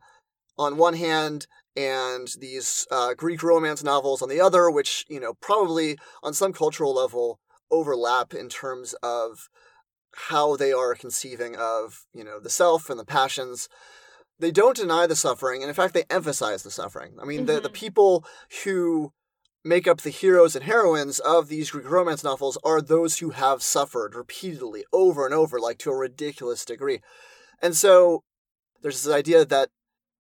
on 0.57 0.77
one 0.77 0.95
hand 0.95 1.47
and 1.77 2.29
these 2.41 2.87
uh, 2.91 3.15
Greek 3.15 3.43
romance 3.43 3.85
novels 3.85 4.23
on 4.23 4.29
the 4.29 4.41
other, 4.41 4.71
which, 4.71 5.05
you 5.09 5.21
know, 5.21 5.35
probably 5.35 5.97
on 6.23 6.35
some 6.35 6.53
cultural 6.53 6.95
level 6.95 7.39
overlap 7.71 8.35
in 8.35 8.49
terms 8.49 8.95
of 9.03 9.49
how 10.15 10.57
they 10.57 10.73
are 10.73 10.95
conceiving 10.95 11.57
of, 11.57 12.07
you 12.13 12.25
know, 12.25 12.41
the 12.41 12.51
self 12.51 12.91
and 12.91 12.99
the 12.99 13.05
passions. 13.05 13.69
They 14.39 14.51
don't 14.51 14.77
deny 14.77 15.07
the 15.07 15.17
suffering, 15.17 15.63
and 15.63 15.69
in 15.69 15.75
fact, 15.75 15.95
they 15.95 16.05
emphasize 16.09 16.63
the 16.63 16.71
suffering. 16.71 17.15
I 17.21 17.25
mean, 17.25 17.39
mm-hmm. 17.39 17.47
the, 17.47 17.53
the 17.55 17.69
mm-hmm. 17.69 17.73
people 17.73 18.25
who 18.65 19.13
make 19.65 19.89
up 19.89 20.01
the 20.01 20.11
heroes 20.11 20.55
and 20.55 20.65
heroines 20.65 21.19
of 21.19 21.49
these 21.49 21.71
Greek 21.71 21.91
romance 21.91 22.23
novels 22.23 22.57
are 22.65 22.81
those 22.81 23.19
who 23.19 23.31
have 23.31 23.63
suffered 23.63 24.15
repeatedly, 24.15 24.85
over 24.93 25.27
and 25.27 25.35
over, 25.35 25.59
like 25.59 25.79
to 25.79 25.91
a 25.91 25.97
ridiculous 25.97 26.65
degree. 26.65 27.01
And 27.61 27.77
so 27.77 28.23
there's 28.83 29.03
this 29.03 29.13
idea 29.13 29.45
that 29.45 29.71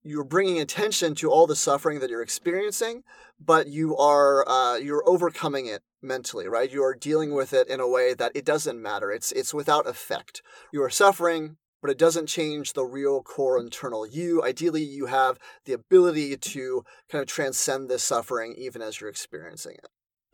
you're 0.02 0.24
bringing 0.24 0.60
attention 0.60 1.14
to 1.16 1.30
all 1.30 1.46
the 1.46 1.56
suffering 1.56 2.00
that 2.00 2.10
you're 2.10 2.22
experiencing, 2.22 3.02
but 3.38 3.68
you 3.68 3.96
are 3.96 4.48
uh, 4.48 4.76
you're 4.76 5.08
overcoming 5.08 5.66
it 5.66 5.82
mentally, 6.02 6.48
right? 6.48 6.70
You 6.70 6.82
are 6.84 6.94
dealing 6.94 7.34
with 7.34 7.52
it 7.52 7.68
in 7.68 7.80
a 7.80 7.88
way 7.88 8.14
that 8.14 8.32
it 8.34 8.44
doesn't 8.44 8.80
matter. 8.80 9.10
It's 9.10 9.32
it's 9.32 9.54
without 9.54 9.86
effect. 9.86 10.42
You 10.72 10.82
are 10.82 10.90
suffering, 10.90 11.56
but 11.80 11.90
it 11.90 11.98
doesn't 11.98 12.26
change 12.26 12.72
the 12.72 12.84
real 12.84 13.22
core 13.22 13.58
internal 13.58 14.06
you. 14.06 14.42
Ideally, 14.42 14.82
you 14.82 15.06
have 15.06 15.38
the 15.64 15.72
ability 15.72 16.36
to 16.36 16.84
kind 17.10 17.22
of 17.22 17.28
transcend 17.28 17.88
this 17.88 18.02
suffering 18.02 18.54
even 18.58 18.82
as 18.82 19.00
you're 19.00 19.10
experiencing 19.10 19.74
it. 19.74 19.88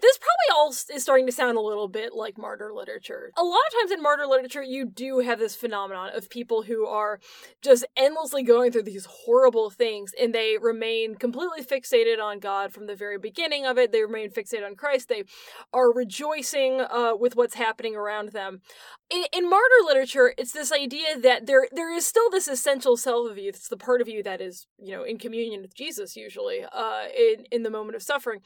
This 0.05 0.19
probably 0.19 0.61
all 0.61 0.69
is 0.69 1.03
starting 1.03 1.25
to 1.25 1.33
sound 1.33 1.57
a 1.57 1.63
little 1.63 1.89
bit 1.89 2.13
like 2.13 2.37
martyr 2.37 2.75
literature. 2.75 3.33
A 3.39 3.43
lot 3.43 3.61
of 3.69 3.81
times 3.81 3.91
in 3.91 4.03
martyr 4.03 4.27
literature, 4.27 4.63
you 4.63 4.85
do 4.85 5.21
have 5.21 5.39
this 5.39 5.57
phenomenon 5.57 6.11
of 6.15 6.29
people 6.29 6.65
who 6.65 6.85
are 6.85 7.21
just 7.63 7.87
endlessly 7.97 8.43
going 8.43 8.71
through 8.71 8.83
these 8.83 9.07
horrible 9.07 9.71
things 9.71 10.13
and 10.21 10.35
they 10.35 10.59
remain 10.61 11.15
completely 11.15 11.63
fixated 11.63 12.21
on 12.23 12.39
God 12.39 12.71
from 12.71 12.87
the 12.87 12.95
very 12.95 13.17
beginning 13.17 13.65
of 13.65 13.79
it. 13.79 13.93
They 13.93 14.03
remain 14.03 14.29
fixated 14.29 14.67
on 14.67 14.77
Christ. 14.77 15.09
They 15.09 15.25
are 15.73 15.91
rejoicing 15.91 16.83
uh, 16.83 17.17
with 17.19 17.35
what's 17.35 17.55
happening 17.55 17.97
around 17.97 18.33
them. 18.33 18.61
In, 19.11 19.25
in 19.35 19.51
martyr 19.51 19.85
literature, 19.87 20.33
it's 20.39 20.53
this 20.53 20.73
idea 20.73 21.19
that 21.21 21.47
there 21.47 21.69
there 21.71 21.93
is 21.95 22.07
still 22.07 22.31
this 22.31 22.49
essential 22.49 22.97
self 22.97 23.31
of 23.31 23.37
you. 23.37 23.51
It's 23.51 23.69
the 23.69 23.77
part 23.77 24.01
of 24.01 24.09
you 24.09 24.23
that 24.23 24.41
is, 24.41 24.67
you 24.79 24.93
know, 24.93 25.03
in 25.05 25.19
communion 25.19 25.61
with 25.61 25.75
Jesus 25.75 26.17
usually, 26.17 26.65
uh, 26.65 27.05
in 27.17 27.45
in 27.51 27.63
the 27.65 27.71
moment 27.71 27.97
of 27.97 28.03
suffering, 28.03 28.41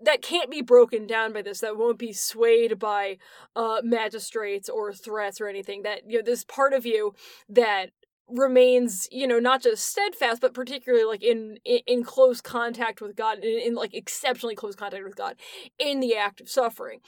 that 0.00 0.22
can't 0.22 0.50
be 0.50 0.62
broken 0.62 1.06
down 1.06 1.32
by 1.32 1.42
this 1.42 1.60
that 1.60 1.76
won't 1.76 1.98
be 1.98 2.12
swayed 2.12 2.78
by 2.78 3.18
uh 3.56 3.80
magistrates 3.82 4.68
or 4.68 4.92
threats 4.92 5.40
or 5.40 5.48
anything 5.48 5.82
that 5.82 6.02
you 6.08 6.18
know 6.18 6.24
this 6.24 6.44
part 6.44 6.72
of 6.72 6.86
you 6.86 7.12
that 7.48 7.90
remains 8.28 9.06
you 9.12 9.26
know 9.26 9.38
not 9.38 9.62
just 9.62 9.86
steadfast 9.86 10.40
but 10.40 10.54
particularly 10.54 11.04
like 11.04 11.22
in 11.22 11.58
in, 11.64 11.80
in 11.86 12.02
close 12.02 12.40
contact 12.40 13.02
with 13.02 13.14
god 13.14 13.38
in, 13.38 13.58
in 13.58 13.74
like 13.74 13.92
exceptionally 13.92 14.54
close 14.54 14.74
contact 14.74 15.04
with 15.04 15.14
god 15.14 15.36
in 15.78 16.00
the 16.00 16.16
act 16.16 16.40
of 16.40 16.48
suffering 16.48 17.00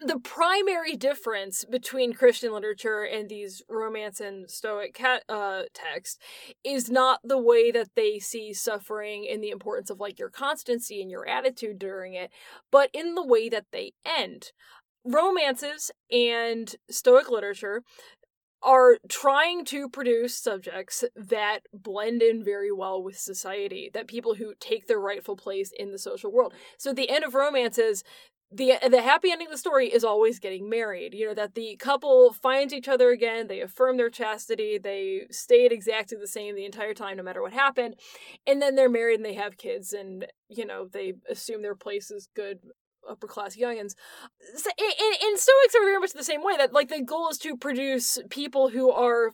the 0.00 0.18
primary 0.18 0.94
difference 0.94 1.64
between 1.64 2.12
Christian 2.12 2.52
literature 2.52 3.02
and 3.02 3.28
these 3.28 3.62
Romance 3.68 4.20
and 4.20 4.50
Stoic 4.50 4.94
cat, 4.94 5.24
uh, 5.28 5.62
texts 5.72 6.18
is 6.62 6.90
not 6.90 7.20
the 7.24 7.38
way 7.38 7.70
that 7.70 7.88
they 7.96 8.18
see 8.18 8.52
suffering 8.52 9.26
and 9.30 9.42
the 9.42 9.50
importance 9.50 9.88
of 9.88 9.98
like 9.98 10.18
your 10.18 10.28
constancy 10.28 11.00
and 11.00 11.10
your 11.10 11.26
attitude 11.26 11.78
during 11.78 12.12
it, 12.12 12.30
but 12.70 12.90
in 12.92 13.14
the 13.14 13.24
way 13.24 13.48
that 13.48 13.66
they 13.72 13.92
end. 14.04 14.52
Romances 15.04 15.90
and 16.10 16.74
Stoic 16.90 17.30
literature 17.30 17.82
are 18.62 18.98
trying 19.08 19.64
to 19.64 19.88
produce 19.88 20.36
subjects 20.36 21.04
that 21.14 21.60
blend 21.72 22.20
in 22.20 22.42
very 22.42 22.72
well 22.72 23.02
with 23.02 23.16
society, 23.16 23.90
that 23.94 24.08
people 24.08 24.34
who 24.34 24.54
take 24.58 24.88
their 24.88 24.98
rightful 24.98 25.36
place 25.36 25.70
in 25.78 25.92
the 25.92 25.98
social 25.98 26.32
world. 26.32 26.52
So 26.76 26.92
the 26.92 27.08
end 27.08 27.24
of 27.24 27.34
romances 27.34 28.02
the 28.50 28.72
uh, 28.72 28.88
the 28.88 29.02
happy 29.02 29.30
ending 29.30 29.48
of 29.48 29.52
the 29.52 29.58
story 29.58 29.88
is 29.88 30.04
always 30.04 30.38
getting 30.38 30.68
married. 30.68 31.14
You 31.14 31.28
know 31.28 31.34
that 31.34 31.54
the 31.54 31.76
couple 31.76 32.32
finds 32.32 32.72
each 32.72 32.88
other 32.88 33.10
again, 33.10 33.48
they 33.48 33.60
affirm 33.60 33.96
their 33.96 34.10
chastity, 34.10 34.78
they 34.78 35.26
stayed 35.30 35.72
exactly 35.72 36.16
the 36.20 36.28
same 36.28 36.54
the 36.54 36.64
entire 36.64 36.94
time, 36.94 37.16
no 37.16 37.22
matter 37.22 37.42
what 37.42 37.52
happened, 37.52 37.96
and 38.46 38.62
then 38.62 38.74
they're 38.74 38.88
married 38.88 39.16
and 39.16 39.24
they 39.24 39.34
have 39.34 39.56
kids, 39.56 39.92
and 39.92 40.26
you 40.48 40.64
know 40.64 40.86
they 40.90 41.14
assume 41.28 41.62
their 41.62 41.74
place 41.74 42.10
is 42.10 42.28
good 42.34 42.58
upper 43.08 43.26
class 43.26 43.56
youngins. 43.56 43.94
So, 44.56 44.70
and, 44.78 45.16
and 45.22 45.38
Stoics 45.38 45.74
are 45.76 45.84
very 45.84 45.98
much 45.98 46.12
the 46.12 46.24
same 46.24 46.42
way 46.42 46.56
that 46.56 46.72
like 46.72 46.88
the 46.88 47.02
goal 47.02 47.28
is 47.30 47.38
to 47.38 47.56
produce 47.56 48.18
people 48.30 48.68
who 48.68 48.90
are 48.90 49.32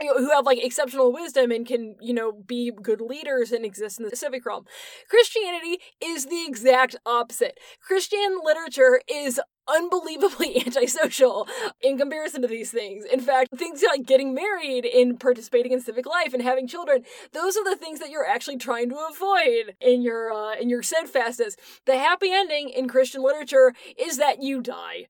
who 0.00 0.30
have 0.30 0.46
like 0.46 0.64
exceptional 0.64 1.12
wisdom 1.12 1.50
and 1.50 1.66
can, 1.66 1.96
you 2.00 2.14
know, 2.14 2.32
be 2.32 2.70
good 2.70 3.00
leaders 3.00 3.52
and 3.52 3.64
exist 3.64 3.98
in 3.98 4.08
the 4.08 4.16
civic 4.16 4.44
realm. 4.46 4.64
Christianity 5.08 5.78
is 6.02 6.26
the 6.26 6.44
exact 6.46 6.96
opposite. 7.04 7.58
Christian 7.80 8.38
literature 8.44 9.00
is 9.08 9.40
unbelievably 9.68 10.62
antisocial 10.66 11.46
in 11.82 11.98
comparison 11.98 12.42
to 12.42 12.48
these 12.48 12.70
things. 12.70 13.04
In 13.04 13.20
fact, 13.20 13.50
things 13.56 13.82
like 13.86 14.06
getting 14.06 14.34
married 14.34 14.86
and 14.86 15.20
participating 15.20 15.72
in 15.72 15.80
civic 15.80 16.06
life 16.06 16.32
and 16.32 16.42
having 16.42 16.66
children, 16.66 17.04
those 17.32 17.56
are 17.56 17.64
the 17.64 17.76
things 17.76 18.00
that 18.00 18.10
you're 18.10 18.26
actually 18.26 18.56
trying 18.56 18.88
to 18.88 18.96
avoid 19.10 19.74
in 19.80 20.02
your 20.02 20.32
uh, 20.32 20.54
in 20.54 20.68
your 20.68 20.82
steadfastness. 20.82 21.56
The 21.86 21.98
happy 21.98 22.30
ending 22.32 22.70
in 22.70 22.88
Christian 22.88 23.22
literature 23.22 23.74
is 23.98 24.16
that 24.18 24.42
you 24.42 24.62
die 24.62 25.08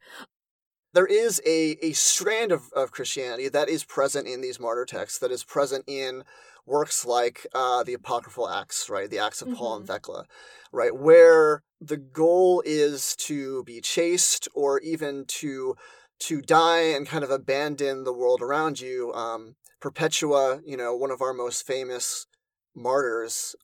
there 0.98 1.06
is 1.06 1.40
a, 1.46 1.78
a 1.80 1.92
strand 1.92 2.50
of, 2.50 2.72
of 2.72 2.90
Christianity 2.90 3.48
that 3.48 3.68
is 3.68 3.84
present 3.84 4.26
in 4.26 4.40
these 4.40 4.58
martyr 4.58 4.84
texts, 4.84 5.20
that 5.20 5.30
is 5.30 5.44
present 5.44 5.84
in 5.86 6.24
works 6.66 7.06
like 7.06 7.46
uh, 7.54 7.84
the 7.84 7.94
Apocryphal 7.94 8.48
Acts, 8.48 8.90
right? 8.90 9.08
The 9.08 9.20
Acts 9.20 9.40
of 9.40 9.46
mm-hmm. 9.46 9.58
Paul 9.58 9.76
and 9.76 9.84
mm-hmm. 9.84 9.92
Thecla, 9.92 10.24
right? 10.72 10.92
Where 10.92 11.62
the 11.80 11.98
goal 11.98 12.64
is 12.66 13.14
to 13.28 13.62
be 13.62 13.80
chaste 13.80 14.48
or 14.54 14.80
even 14.80 15.24
to 15.38 15.76
to 16.18 16.42
die 16.42 16.80
and 16.80 17.06
kind 17.06 17.22
of 17.22 17.30
abandon 17.30 18.02
the 18.02 18.12
world 18.12 18.42
around 18.42 18.80
you. 18.80 19.12
Um, 19.12 19.54
Perpetua, 19.80 20.62
you 20.66 20.76
know, 20.76 20.96
one 20.96 21.12
of 21.12 21.22
our 21.22 21.32
most 21.32 21.64
famous 21.64 22.26
martyrs, 22.74 23.54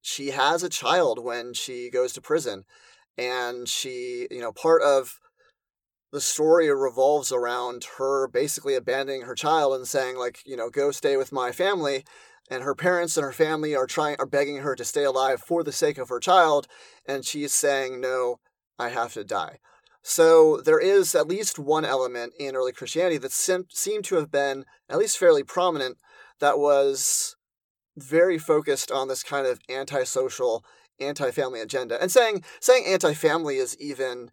she 0.00 0.28
has 0.28 0.62
a 0.62 0.68
child 0.68 1.24
when 1.24 1.54
she 1.54 1.90
goes 1.90 2.12
to 2.12 2.20
prison. 2.20 2.66
And 3.18 3.68
she, 3.68 4.28
you 4.30 4.40
know, 4.40 4.52
part 4.52 4.80
of 4.82 5.18
the 6.12 6.20
story 6.20 6.72
revolves 6.74 7.30
around 7.30 7.86
her 7.98 8.28
basically 8.28 8.74
abandoning 8.74 9.22
her 9.22 9.34
child 9.34 9.74
and 9.74 9.86
saying 9.86 10.16
like 10.16 10.40
you 10.44 10.56
know 10.56 10.70
go 10.70 10.90
stay 10.90 11.16
with 11.16 11.32
my 11.32 11.52
family 11.52 12.04
and 12.50 12.64
her 12.64 12.74
parents 12.74 13.16
and 13.16 13.24
her 13.24 13.32
family 13.32 13.74
are 13.74 13.86
trying 13.86 14.16
are 14.18 14.26
begging 14.26 14.58
her 14.58 14.74
to 14.74 14.84
stay 14.84 15.04
alive 15.04 15.40
for 15.40 15.62
the 15.62 15.72
sake 15.72 15.98
of 15.98 16.08
her 16.08 16.20
child 16.20 16.66
and 17.06 17.24
she's 17.24 17.54
saying 17.54 18.00
no 18.00 18.38
i 18.78 18.88
have 18.88 19.12
to 19.14 19.24
die. 19.24 19.58
So 20.02 20.62
there 20.62 20.80
is 20.80 21.14
at 21.14 21.28
least 21.28 21.58
one 21.58 21.84
element 21.84 22.32
in 22.38 22.56
early 22.56 22.72
christianity 22.72 23.18
that 23.18 23.32
sim- 23.32 23.66
seemed 23.70 24.04
to 24.06 24.16
have 24.16 24.30
been 24.30 24.64
at 24.88 24.98
least 24.98 25.18
fairly 25.18 25.44
prominent 25.44 25.98
that 26.40 26.58
was 26.58 27.36
very 27.96 28.38
focused 28.38 28.90
on 28.90 29.08
this 29.08 29.22
kind 29.22 29.46
of 29.46 29.60
antisocial 29.68 30.64
anti-family 30.98 31.60
agenda 31.60 32.00
and 32.00 32.10
saying 32.10 32.42
saying 32.60 32.84
anti-family 32.86 33.56
is 33.56 33.76
even 33.78 34.30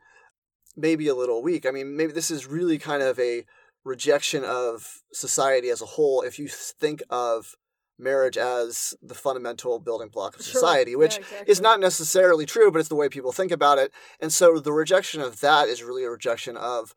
maybe 0.77 1.07
a 1.07 1.15
little 1.15 1.41
weak. 1.41 1.65
I 1.65 1.71
mean, 1.71 1.97
maybe 1.97 2.13
this 2.13 2.31
is 2.31 2.45
really 2.45 2.77
kind 2.77 3.01
of 3.01 3.19
a 3.19 3.43
rejection 3.83 4.43
of 4.45 5.01
society 5.11 5.69
as 5.69 5.81
a 5.81 5.85
whole 5.85 6.21
if 6.21 6.37
you 6.37 6.47
think 6.47 7.01
of 7.09 7.55
marriage 7.99 8.37
as 8.37 8.93
the 9.01 9.15
fundamental 9.15 9.79
building 9.79 10.09
block 10.09 10.35
of 10.35 10.43
society, 10.43 10.91
sure. 10.91 10.99
which 10.99 11.15
yeah, 11.15 11.21
exactly. 11.21 11.51
is 11.51 11.61
not 11.61 11.79
necessarily 11.79 12.45
true, 12.45 12.71
but 12.71 12.79
it's 12.79 12.89
the 12.89 12.95
way 12.95 13.09
people 13.09 13.31
think 13.31 13.51
about 13.51 13.79
it. 13.79 13.91
And 14.19 14.31
so 14.31 14.59
the 14.59 14.71
rejection 14.71 15.21
of 15.21 15.39
that 15.41 15.67
is 15.67 15.81
really 15.81 16.03
a 16.03 16.11
rejection 16.11 16.55
of 16.55 16.93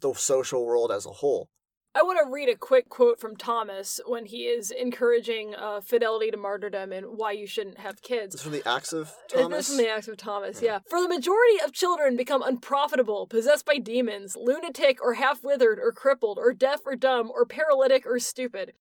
the 0.00 0.14
social 0.14 0.64
world 0.64 0.92
as 0.92 1.06
a 1.06 1.10
whole. 1.10 1.48
I 1.96 2.02
want 2.02 2.18
to 2.22 2.30
read 2.30 2.50
a 2.50 2.56
quick 2.56 2.90
quote 2.90 3.18
from 3.18 3.36
Thomas 3.36 4.00
when 4.04 4.26
he 4.26 4.42
is 4.42 4.70
encouraging 4.70 5.54
uh, 5.54 5.80
fidelity 5.80 6.30
to 6.30 6.36
martyrdom 6.36 6.92
and 6.92 7.16
why 7.16 7.32
you 7.32 7.46
shouldn't 7.46 7.78
have 7.78 8.02
kids. 8.02 8.34
This 8.34 8.42
from 8.42 8.52
the 8.52 8.68
Acts 8.68 8.92
of 8.92 9.14
Thomas? 9.30 9.68
This 9.68 9.68
from 9.68 9.82
the 9.82 9.90
Acts 9.90 10.06
of 10.06 10.18
Thomas, 10.18 10.60
yeah. 10.60 10.72
yeah. 10.72 10.78
For 10.90 11.00
the 11.00 11.08
majority 11.08 11.58
of 11.64 11.72
children 11.72 12.14
become 12.14 12.42
unprofitable, 12.42 13.26
possessed 13.26 13.64
by 13.64 13.78
demons, 13.78 14.36
lunatic 14.38 15.02
or 15.02 15.14
half 15.14 15.42
withered 15.42 15.78
or 15.78 15.90
crippled 15.90 16.36
or 16.38 16.52
deaf 16.52 16.80
or 16.84 16.96
dumb 16.96 17.30
or 17.34 17.46
paralytic 17.46 18.04
or 18.06 18.18
stupid. 18.18 18.74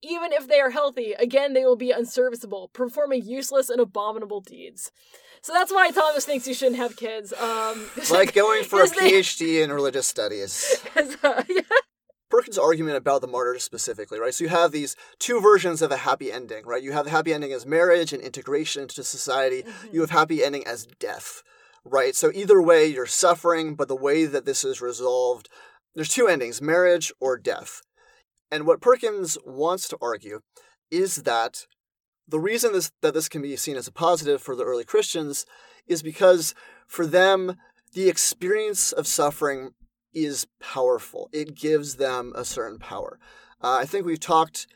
Even 0.00 0.32
if 0.32 0.46
they 0.46 0.60
are 0.60 0.70
healthy, 0.70 1.12
again 1.14 1.54
they 1.54 1.64
will 1.64 1.76
be 1.76 1.92
unserviceable, 1.92 2.70
performing 2.72 3.26
useless 3.26 3.68
and 3.68 3.80
abominable 3.80 4.40
deeds. 4.40 4.92
So 5.42 5.52
that's 5.52 5.72
why 5.72 5.90
Thomas 5.90 6.24
thinks 6.24 6.46
you 6.46 6.54
shouldn't 6.54 6.76
have 6.76 6.96
kids. 6.96 7.32
Um, 7.32 7.90
like 8.12 8.32
going 8.32 8.62
for 8.62 8.84
a 8.84 8.88
they- 8.88 9.10
PhD 9.10 9.62
in 9.62 9.72
religious 9.72 10.06
studies. 10.06 10.80
uh, 10.96 11.42
yeah. 11.48 11.62
Perkins' 12.30 12.58
argument 12.58 12.96
about 12.96 13.20
the 13.20 13.26
martyrs 13.26 13.64
specifically, 13.64 14.18
right? 14.18 14.32
So 14.32 14.44
you 14.44 14.50
have 14.50 14.72
these 14.72 14.96
two 15.18 15.40
versions 15.40 15.82
of 15.82 15.90
a 15.90 15.98
happy 15.98 16.32
ending, 16.32 16.64
right? 16.64 16.82
You 16.82 16.92
have 16.92 17.04
the 17.04 17.10
happy 17.10 17.34
ending 17.34 17.52
as 17.52 17.66
marriage 17.66 18.12
and 18.12 18.22
integration 18.22 18.82
into 18.82 19.02
society. 19.02 19.62
Mm-hmm. 19.62 19.94
You 19.94 20.00
have 20.00 20.10
happy 20.10 20.42
ending 20.42 20.66
as 20.66 20.86
death, 20.98 21.42
right? 21.84 22.14
So 22.14 22.30
either 22.32 22.62
way, 22.62 22.86
you're 22.86 23.06
suffering, 23.06 23.74
but 23.74 23.88
the 23.88 23.96
way 23.96 24.26
that 24.26 24.44
this 24.44 24.64
is 24.64 24.80
resolved, 24.80 25.48
there's 25.94 26.08
two 26.08 26.28
endings: 26.28 26.62
marriage 26.62 27.12
or 27.20 27.36
death. 27.36 27.82
And 28.50 28.66
what 28.66 28.80
Perkins 28.80 29.36
wants 29.44 29.88
to 29.88 29.98
argue 30.00 30.40
is 30.90 31.16
that 31.16 31.66
the 32.26 32.40
reason 32.40 32.72
this, 32.72 32.92
that 33.02 33.14
this 33.14 33.28
can 33.28 33.42
be 33.42 33.56
seen 33.56 33.76
as 33.76 33.88
a 33.88 33.92
positive 33.92 34.40
for 34.40 34.54
the 34.54 34.64
early 34.64 34.84
Christians 34.84 35.46
is 35.86 36.02
because 36.02 36.54
for 36.86 37.06
them, 37.06 37.56
the 37.92 38.08
experience 38.08 38.92
of 38.92 39.06
suffering 39.06 39.70
is 40.12 40.46
powerful. 40.60 41.28
It 41.32 41.54
gives 41.54 41.96
them 41.96 42.32
a 42.34 42.44
certain 42.44 42.78
power. 42.78 43.18
Uh, 43.62 43.78
I 43.80 43.84
think 43.84 44.06
we've 44.06 44.20
talked 44.20 44.66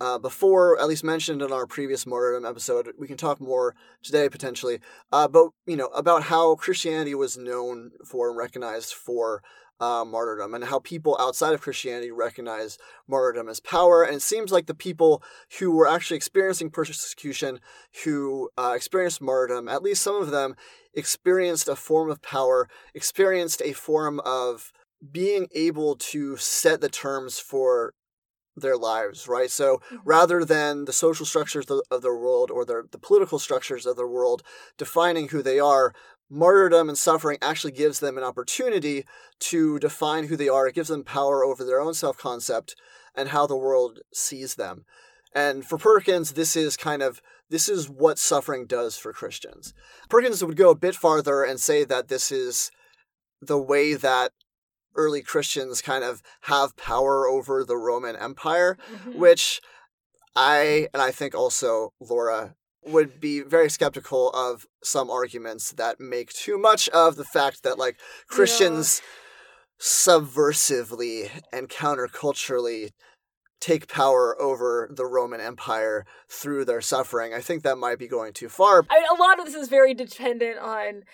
uh, 0.00 0.18
before, 0.18 0.78
at 0.80 0.88
least 0.88 1.04
mentioned 1.04 1.40
in 1.40 1.52
our 1.52 1.66
previous 1.66 2.06
martyrdom 2.06 2.44
episode. 2.44 2.88
We 2.98 3.06
can 3.06 3.16
talk 3.16 3.40
more 3.40 3.74
today 4.02 4.28
potentially, 4.28 4.80
uh, 5.12 5.28
but 5.28 5.50
you 5.66 5.76
know 5.76 5.86
about 5.88 6.24
how 6.24 6.56
Christianity 6.56 7.14
was 7.14 7.38
known 7.38 7.92
for 8.04 8.28
and 8.28 8.36
recognized 8.36 8.92
for 8.92 9.42
uh, 9.84 10.04
martyrdom, 10.04 10.54
and 10.54 10.64
how 10.64 10.78
people 10.78 11.16
outside 11.20 11.54
of 11.54 11.60
Christianity 11.60 12.10
recognize 12.10 12.78
martyrdom 13.06 13.48
as 13.48 13.60
power. 13.60 14.02
And 14.02 14.16
it 14.16 14.22
seems 14.22 14.50
like 14.50 14.66
the 14.66 14.74
people 14.88 15.22
who 15.58 15.68
were 15.76 15.88
actually 15.94 16.16
experiencing 16.16 16.70
persecution, 16.70 17.60
who 18.04 18.48
uh, 18.56 18.72
experienced 18.74 19.20
martyrdom, 19.20 19.68
at 19.68 19.82
least 19.82 20.02
some 20.02 20.22
of 20.22 20.30
them 20.30 20.56
experienced 20.94 21.68
a 21.68 21.76
form 21.76 22.08
of 22.10 22.22
power, 22.22 22.68
experienced 22.94 23.60
a 23.62 23.72
form 23.72 24.20
of 24.20 24.72
being 25.12 25.48
able 25.54 25.96
to 26.12 26.36
set 26.36 26.80
the 26.80 26.88
terms 26.88 27.38
for 27.38 27.92
their 28.56 28.76
lives, 28.76 29.26
right? 29.28 29.50
So 29.50 29.80
rather 30.04 30.44
than 30.44 30.84
the 30.84 30.92
social 30.92 31.26
structures 31.26 31.66
of 31.90 32.02
the 32.02 32.14
world 32.14 32.50
or 32.50 32.64
their, 32.64 32.84
the 32.90 32.98
political 32.98 33.38
structures 33.38 33.86
of 33.86 33.96
the 33.96 34.06
world 34.06 34.42
defining 34.78 35.28
who 35.28 35.42
they 35.42 35.58
are, 35.58 35.92
martyrdom 36.30 36.88
and 36.88 36.98
suffering 36.98 37.38
actually 37.42 37.72
gives 37.72 38.00
them 38.00 38.16
an 38.18 38.24
opportunity 38.24 39.04
to 39.40 39.78
define 39.78 40.26
who 40.26 40.36
they 40.36 40.48
are. 40.48 40.66
It 40.66 40.74
gives 40.74 40.88
them 40.88 41.04
power 41.04 41.44
over 41.44 41.64
their 41.64 41.80
own 41.80 41.94
self 41.94 42.16
concept 42.16 42.74
and 43.14 43.28
how 43.28 43.46
the 43.46 43.56
world 43.56 44.00
sees 44.12 44.54
them. 44.56 44.84
And 45.34 45.66
for 45.66 45.78
Perkins, 45.78 46.32
this 46.32 46.56
is 46.56 46.76
kind 46.76 47.02
of 47.02 47.20
this 47.50 47.68
is 47.68 47.88
what 47.90 48.18
suffering 48.18 48.66
does 48.66 48.96
for 48.96 49.12
Christians. 49.12 49.74
Perkins 50.08 50.42
would 50.42 50.56
go 50.56 50.70
a 50.70 50.74
bit 50.76 50.94
farther 50.94 51.42
and 51.44 51.60
say 51.60 51.84
that 51.84 52.08
this 52.08 52.32
is 52.32 52.70
the 53.40 53.58
way 53.58 53.94
that 53.94 54.32
early 54.96 55.22
Christians 55.22 55.82
kind 55.82 56.04
of 56.04 56.22
have 56.42 56.76
power 56.76 57.26
over 57.28 57.64
the 57.64 57.76
Roman 57.76 58.16
Empire, 58.16 58.78
Mhm. 58.90 59.16
which 59.16 59.60
I 60.36 60.88
and 60.92 61.02
I 61.02 61.10
think 61.10 61.34
also 61.34 61.92
Laura 62.00 62.54
would 62.86 63.20
be 63.20 63.40
very 63.40 63.70
skeptical 63.70 64.30
of 64.30 64.66
some 64.82 65.10
arguments 65.10 65.72
that 65.72 66.00
make 66.00 66.32
too 66.32 66.58
much 66.58 66.88
of 66.90 67.16
the 67.16 67.24
fact 67.24 67.62
that 67.62 67.78
like 67.78 67.98
Christians 68.26 69.00
subversively 69.80 71.30
and 71.52 71.68
counterculturally 71.68 72.90
take 73.60 73.88
power 73.88 74.40
over 74.40 74.90
the 74.92 75.06
Roman 75.06 75.40
Empire 75.40 76.04
through 76.28 76.66
their 76.66 76.82
suffering. 76.82 77.32
I 77.32 77.40
think 77.40 77.62
that 77.62 77.78
might 77.78 77.98
be 77.98 78.06
going 78.06 78.34
too 78.34 78.48
far. 78.48 78.84
I 78.90 79.00
mean, 79.00 79.08
a 79.10 79.20
lot 79.20 79.38
of 79.38 79.46
this 79.46 79.54
is 79.54 79.68
very 79.68 79.94
dependent 79.94 80.58
on, 80.58 81.04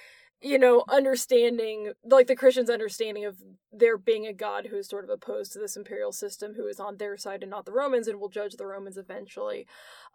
you 0.43 0.59
know, 0.59 0.85
understanding, 0.89 1.93
like 2.05 2.27
the 2.27 2.37
Christians' 2.37 2.71
understanding 2.71 3.25
of 3.25 3.37
there 3.73 3.99
being 3.99 4.27
a 4.27 4.33
God 4.33 4.67
who 4.67 4.77
is 4.77 4.89
sort 4.89 5.05
of 5.05 5.11
opposed 5.11 5.53
to 5.53 5.59
this 5.59 5.77
imperial 5.77 6.13
system, 6.13 6.55
who 6.55 6.67
is 6.67 6.81
on 6.81 6.97
their 6.97 7.17
side 7.17 7.43
and 7.43 7.51
not 7.51 7.67
the 7.67 7.73
Romans, 7.73 8.09
and 8.09 8.19
will 8.19 8.29
judge 8.29 8.55
the 8.57 8.67
Romans 8.67 8.97
eventually. 8.97 9.67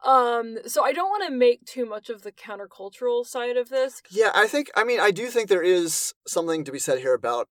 Um, 0.03 0.57
so 0.65 0.83
I 0.83 0.93
don't 0.93 1.09
want 1.09 1.25
to 1.25 1.31
make 1.31 1.65
too 1.65 1.85
much 1.85 2.09
of 2.09 2.23
the 2.23 2.31
countercultural 2.31 3.25
side 3.25 3.55
of 3.55 3.69
this. 3.69 4.01
Yeah, 4.09 4.31
I 4.33 4.47
think 4.47 4.71
I 4.75 4.83
mean 4.83 4.99
I 4.99 5.11
do 5.11 5.27
think 5.27 5.47
there 5.47 5.61
is 5.63 6.13
something 6.27 6.63
to 6.63 6.71
be 6.71 6.79
said 6.79 6.99
here 6.99 7.13
about 7.13 7.47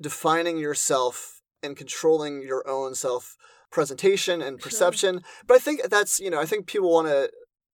defining 0.00 0.56
yourself 0.56 1.40
and 1.62 1.76
controlling 1.76 2.42
your 2.42 2.66
own 2.68 2.94
self 2.94 3.36
presentation 3.70 4.42
and 4.42 4.60
Sure. 4.60 4.70
perception. 4.70 5.22
But 5.46 5.54
I 5.54 5.58
think 5.58 5.82
that's, 5.88 6.18
you 6.18 6.30
know, 6.30 6.40
I 6.40 6.46
think 6.46 6.66
people 6.66 6.90
want 6.90 7.08
to 7.08 7.30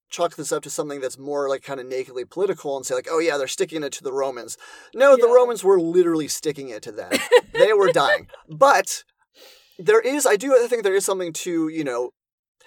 chalk 0.09 0.37
this 0.37 0.53
up 0.53 0.62
to 0.62 0.71
something 0.71 1.01
that's 1.01 1.19
more 1.19 1.49
like 1.49 1.62
kind 1.62 1.81
of 1.81 1.87
nakedly 1.87 2.25
political 2.25 2.77
and 2.77 2.87
say 2.87 2.95
like, 2.95 3.09
"Oh 3.11 3.19
yeah, 3.19 3.37
they're 3.38 3.49
sticking 3.49 3.83
it 3.83 3.92
to 3.95 4.05
the 4.05 4.12
Romans." 4.12 4.57
No, 4.95 5.16
the 5.16 5.27
Romans 5.29 5.64
were 5.64 5.81
literally 5.81 6.29
sticking 6.29 6.69
it 6.69 6.83
to 6.83 6.92
them. 6.92 7.12
they 7.53 7.73
were 7.73 7.92
dying. 7.92 8.29
But 8.49 9.05
there 9.79 10.01
is 10.01 10.27
I 10.27 10.37
do 10.37 10.55
I 10.62 10.66
think 10.69 10.83
there 10.85 10.95
is 10.95 11.05
something 11.05 11.33
to, 11.35 11.69
you 11.69 11.85
know, 11.85 12.11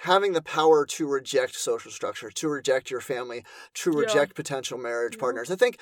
having 0.04 0.34
the 0.34 0.42
power 0.42 0.86
to 0.86 1.08
reject 1.08 1.56
social 1.56 1.92
structure, 1.92 2.30
to 2.32 2.48
reject 2.48 2.90
your 2.92 3.02
family, 3.02 3.44
to 3.76 3.92
Yeah. 3.92 4.00
reject 4.00 4.36
potential 4.36 4.78
marriage 4.78 5.16
Mhm. 5.18 5.20
partners. 5.20 5.52
I 5.52 5.56
think 5.56 5.78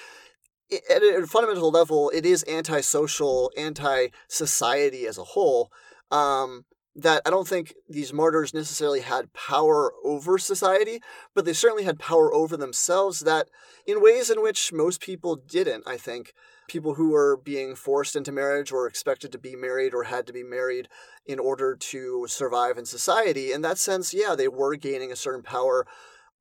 at 0.90 1.02
a 1.02 1.26
fundamental 1.28 1.72
level, 1.72 2.10
it 2.10 2.26
is 2.26 2.44
antisocial, 2.48 3.52
anti-society 3.56 5.08
as 5.08 5.18
a 5.18 5.24
whole. 5.24 5.72
Um, 6.12 6.66
that 6.98 7.22
I 7.26 7.30
don't 7.30 7.48
think 7.48 7.76
these 7.88 8.12
martyrs 8.12 8.56
necessarily 8.56 9.02
had 9.02 9.32
power 9.34 9.94
over 10.04 10.40
society, 10.40 11.00
but 11.36 11.46
they 11.46 11.54
certainly 11.54 11.84
had 11.84 12.00
power 12.00 12.34
over 12.34 12.58
themselves. 12.58 13.20
That 13.20 13.50
in 13.86 14.02
ways 14.02 14.32
in 14.32 14.42
which 14.42 14.74
most 14.74 15.00
people 15.00 15.36
didn't. 15.36 15.84
I 15.88 15.98
think 15.98 16.34
people 16.68 16.96
who 16.96 17.12
were 17.12 17.38
being 17.38 17.76
forced 17.76 18.16
into 18.16 18.32
marriage 18.32 18.72
or 18.72 18.88
expected 18.88 19.32
to 19.32 19.38
be 19.38 19.56
married 19.56 19.94
or 19.94 20.04
had 20.04 20.28
to 20.28 20.34
be 20.34 20.44
married 20.44 20.90
in 21.26 21.40
order 21.40 21.76
to 21.76 22.26
survive 22.28 22.78
in 22.78 22.86
society. 22.86 23.54
In 23.54 23.62
that 23.62 23.78
sense, 23.78 24.14
yeah, 24.14 24.36
they 24.36 24.48
were 24.48 24.76
gaining 24.76 25.12
a 25.12 25.16
certain 25.16 25.44
power 25.44 25.86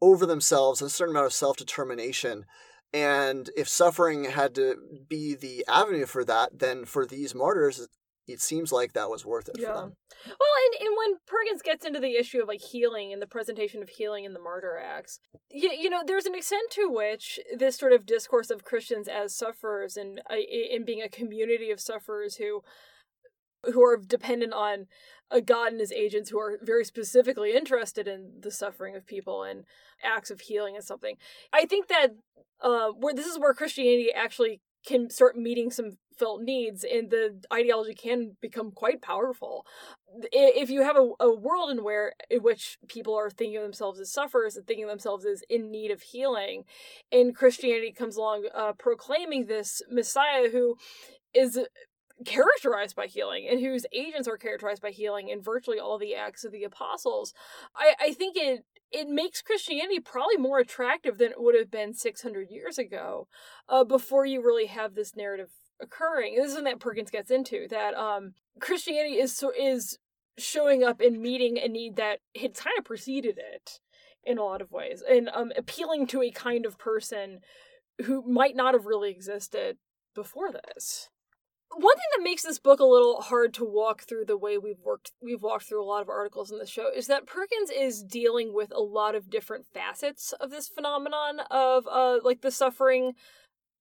over 0.00 0.26
themselves, 0.26 0.80
a 0.80 0.88
certain 0.88 1.14
amount 1.14 1.26
of 1.26 1.32
self 1.34 1.58
determination. 1.58 2.46
And 2.94 3.50
if 3.56 3.68
suffering 3.68 4.24
had 4.24 4.54
to 4.54 4.76
be 5.08 5.34
the 5.34 5.66
avenue 5.68 6.06
for 6.06 6.24
that, 6.24 6.58
then 6.60 6.86
for 6.86 7.04
these 7.04 7.34
martyrs, 7.34 7.88
it 8.26 8.40
seems 8.40 8.72
like 8.72 8.92
that 8.92 9.08
was 9.10 9.24
worth 9.24 9.48
it 9.48 9.56
Yeah. 9.58 9.68
for 9.68 9.74
them. 9.74 9.96
Well, 10.26 10.54
and, 10.64 10.86
and 10.86 10.96
when 10.96 11.18
Perkins 11.26 11.62
gets 11.62 11.84
into 11.84 12.00
the 12.00 12.16
issue 12.16 12.42
of 12.42 12.48
like 12.48 12.60
healing 12.60 13.12
and 13.12 13.22
the 13.22 13.26
presentation 13.26 13.82
of 13.82 13.88
healing 13.88 14.24
in 14.24 14.32
the 14.32 14.40
martyr 14.40 14.78
acts, 14.78 15.20
you, 15.50 15.70
you 15.70 15.88
know, 15.88 16.02
there's 16.04 16.26
an 16.26 16.34
extent 16.34 16.70
to 16.72 16.88
which 16.90 17.38
this 17.56 17.76
sort 17.76 17.92
of 17.92 18.06
discourse 18.06 18.50
of 18.50 18.64
Christians 18.64 19.08
as 19.08 19.36
sufferers 19.36 19.96
and 19.96 20.20
uh, 20.30 20.36
in 20.36 20.84
being 20.84 21.02
a 21.02 21.08
community 21.08 21.70
of 21.70 21.80
sufferers 21.80 22.36
who 22.36 22.62
who 23.72 23.82
are 23.82 23.96
dependent 23.96 24.52
on 24.52 24.86
a 25.30 25.40
god 25.40 25.72
and 25.72 25.80
his 25.80 25.90
agents 25.90 26.30
who 26.30 26.38
are 26.38 26.56
very 26.62 26.84
specifically 26.84 27.52
interested 27.56 28.06
in 28.06 28.34
the 28.40 28.50
suffering 28.50 28.94
of 28.94 29.06
people 29.06 29.42
and 29.42 29.64
acts 30.04 30.30
of 30.30 30.42
healing 30.42 30.76
and 30.76 30.84
something. 30.84 31.16
I 31.52 31.66
think 31.66 31.88
that 31.88 32.10
uh, 32.60 32.90
where 32.90 33.14
this 33.14 33.26
is 33.26 33.38
where 33.38 33.54
Christianity 33.54 34.12
actually 34.14 34.60
can 34.86 35.10
start 35.10 35.36
meeting 35.36 35.70
some 35.70 35.98
felt 36.18 36.42
needs 36.42 36.85
and 36.85 37.11
the 37.11 37.40
ideology 37.52 37.94
can 37.94 38.37
become 38.40 38.70
quite 38.70 39.02
powerful. 39.02 39.66
If 40.33 40.70
you 40.70 40.83
have 40.83 40.96
a, 40.96 41.11
a 41.20 41.35
world 41.35 41.70
in 41.70 41.85
where 41.85 42.14
in 42.31 42.42
which 42.42 42.79
people 42.88 43.14
are 43.14 43.31
thinking 43.31 43.57
of 43.57 43.62
themselves 43.62 44.00
as 44.00 44.11
sufferers 44.11 44.57
and 44.57 44.66
thinking 44.66 44.85
of 44.85 44.90
themselves 44.90 45.24
as 45.24 45.42
in 45.48 45.70
need 45.70 45.90
of 45.90 46.02
healing 46.02 46.64
and 47.12 47.35
christianity 47.35 47.92
comes 47.92 48.16
along 48.16 48.48
uh, 48.55 48.72
proclaiming 48.72 49.46
this 49.46 49.83
messiah 49.90 50.50
who 50.50 50.76
is 51.35 51.59
characterized 52.24 52.96
by 52.96 53.07
healing 53.07 53.46
and 53.48 53.61
whose 53.61 53.85
agents 53.92 54.26
are 54.26 54.38
characterized 54.38 54.81
by 54.81 54.90
healing 54.90 55.29
in 55.29 55.42
virtually 55.42 55.79
all 55.79 55.98
the 55.98 56.14
acts 56.14 56.44
of 56.44 56.52
the 56.52 56.64
apostles 56.64 57.35
i, 57.76 57.94
I 58.00 58.12
think 58.12 58.37
it 58.37 58.64
it 58.90 59.09
makes 59.09 59.42
christianity 59.42 60.00
probably 60.00 60.38
more 60.38 60.59
attractive 60.59 61.18
than 61.18 61.31
it 61.31 61.40
would 61.40 61.55
have 61.55 61.70
been 61.70 61.92
600 61.92 62.48
years 62.50 62.79
ago 62.79 63.29
uh, 63.68 63.85
before 63.85 64.24
you 64.24 64.40
really 64.40 64.66
have 64.66 64.94
this 64.94 65.14
narrative 65.14 65.50
occurring. 65.80 66.36
This 66.36 66.46
is 66.46 66.52
something 66.54 66.72
that 66.72 66.80
Perkins 66.80 67.10
gets 67.10 67.30
into 67.30 67.66
that 67.70 67.94
um, 67.94 68.32
Christianity 68.60 69.16
is 69.16 69.36
so 69.36 69.52
is 69.56 69.98
showing 70.38 70.84
up 70.84 71.00
and 71.00 71.20
meeting 71.20 71.58
a 71.58 71.68
need 71.68 71.96
that 71.96 72.20
had 72.40 72.54
kind 72.54 72.78
of 72.78 72.84
preceded 72.84 73.38
it 73.38 73.80
in 74.24 74.38
a 74.38 74.44
lot 74.44 74.60
of 74.60 74.72
ways, 74.72 75.02
and 75.08 75.30
um, 75.32 75.52
appealing 75.56 76.06
to 76.08 76.22
a 76.22 76.30
kind 76.30 76.66
of 76.66 76.78
person 76.78 77.40
who 78.04 78.22
might 78.22 78.56
not 78.56 78.74
have 78.74 78.86
really 78.86 79.10
existed 79.10 79.76
before 80.14 80.50
this. 80.50 81.08
One 81.74 81.96
thing 81.96 82.04
that 82.16 82.24
makes 82.24 82.42
this 82.42 82.58
book 82.58 82.80
a 82.80 82.84
little 82.84 83.20
hard 83.20 83.52
to 83.54 83.64
walk 83.64 84.02
through 84.02 84.26
the 84.26 84.38
way 84.38 84.56
we've 84.56 84.80
worked 84.84 85.12
we've 85.20 85.42
walked 85.42 85.66
through 85.66 85.82
a 85.82 85.84
lot 85.84 86.00
of 86.00 86.08
articles 86.08 86.50
in 86.50 86.58
the 86.58 86.66
show 86.66 86.90
is 86.94 87.06
that 87.08 87.26
Perkins 87.26 87.70
is 87.70 88.02
dealing 88.02 88.54
with 88.54 88.70
a 88.72 88.80
lot 88.80 89.14
of 89.14 89.28
different 89.28 89.66
facets 89.74 90.32
of 90.40 90.50
this 90.50 90.68
phenomenon 90.68 91.40
of 91.50 91.86
uh 91.86 92.18
like 92.22 92.40
the 92.40 92.50
suffering 92.50 93.12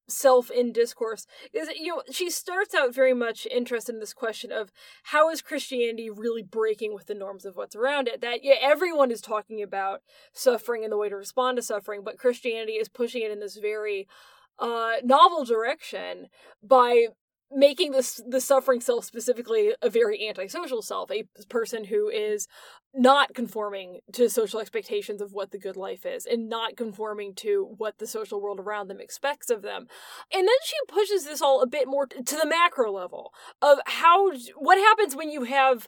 self 0.07 0.51
in 0.51 0.71
discourse 0.71 1.25
is 1.53 1.69
you 1.79 1.87
know 1.87 2.03
she 2.11 2.29
starts 2.29 2.75
out 2.75 2.93
very 2.93 3.13
much 3.13 3.47
interested 3.49 3.93
in 3.93 3.99
this 3.99 4.13
question 4.13 4.51
of 4.51 4.71
how 5.05 5.29
is 5.29 5.41
christianity 5.41 6.09
really 6.09 6.43
breaking 6.43 6.93
with 6.93 7.07
the 7.07 7.15
norms 7.15 7.45
of 7.45 7.55
what's 7.55 7.75
around 7.75 8.07
it 8.07 8.21
that 8.21 8.43
yeah 8.43 8.55
everyone 8.61 9.09
is 9.09 9.21
talking 9.21 9.63
about 9.63 10.01
suffering 10.31 10.83
and 10.83 10.91
the 10.91 10.97
way 10.97 11.09
to 11.09 11.15
respond 11.15 11.55
to 11.55 11.63
suffering 11.63 12.01
but 12.03 12.19
christianity 12.19 12.73
is 12.73 12.87
pushing 12.87 13.23
it 13.23 13.31
in 13.31 13.39
this 13.39 13.57
very 13.57 14.07
uh 14.59 14.93
novel 15.03 15.43
direction 15.43 16.27
by 16.61 17.07
making 17.51 17.91
this 17.91 18.21
the 18.27 18.41
suffering 18.41 18.81
self 18.81 19.05
specifically 19.05 19.73
a 19.81 19.89
very 19.89 20.27
antisocial 20.27 20.81
self 20.81 21.11
a 21.11 21.25
person 21.49 21.85
who 21.85 22.09
is 22.09 22.47
not 22.93 23.33
conforming 23.33 23.99
to 24.13 24.29
social 24.29 24.59
expectations 24.59 25.21
of 25.21 25.33
what 25.33 25.51
the 25.51 25.59
good 25.59 25.75
life 25.75 26.05
is 26.05 26.25
and 26.25 26.49
not 26.49 26.75
conforming 26.77 27.33
to 27.35 27.75
what 27.77 27.97
the 27.97 28.07
social 28.07 28.41
world 28.41 28.59
around 28.59 28.87
them 28.87 28.99
expects 28.99 29.49
of 29.49 29.61
them. 29.61 29.87
And 30.33 30.47
then 30.47 30.55
she 30.63 30.75
pushes 30.87 31.25
this 31.25 31.41
all 31.41 31.61
a 31.61 31.67
bit 31.67 31.87
more 31.87 32.07
to 32.07 32.35
the 32.35 32.47
macro 32.47 32.91
level 32.91 33.31
of 33.61 33.79
how 33.85 34.31
what 34.55 34.77
happens 34.77 35.15
when 35.15 35.29
you 35.29 35.43
have 35.43 35.87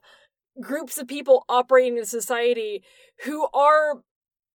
groups 0.62 0.98
of 0.98 1.08
people 1.08 1.46
operating 1.48 1.98
in 1.98 2.06
society 2.06 2.84
who 3.24 3.48
are 3.54 4.02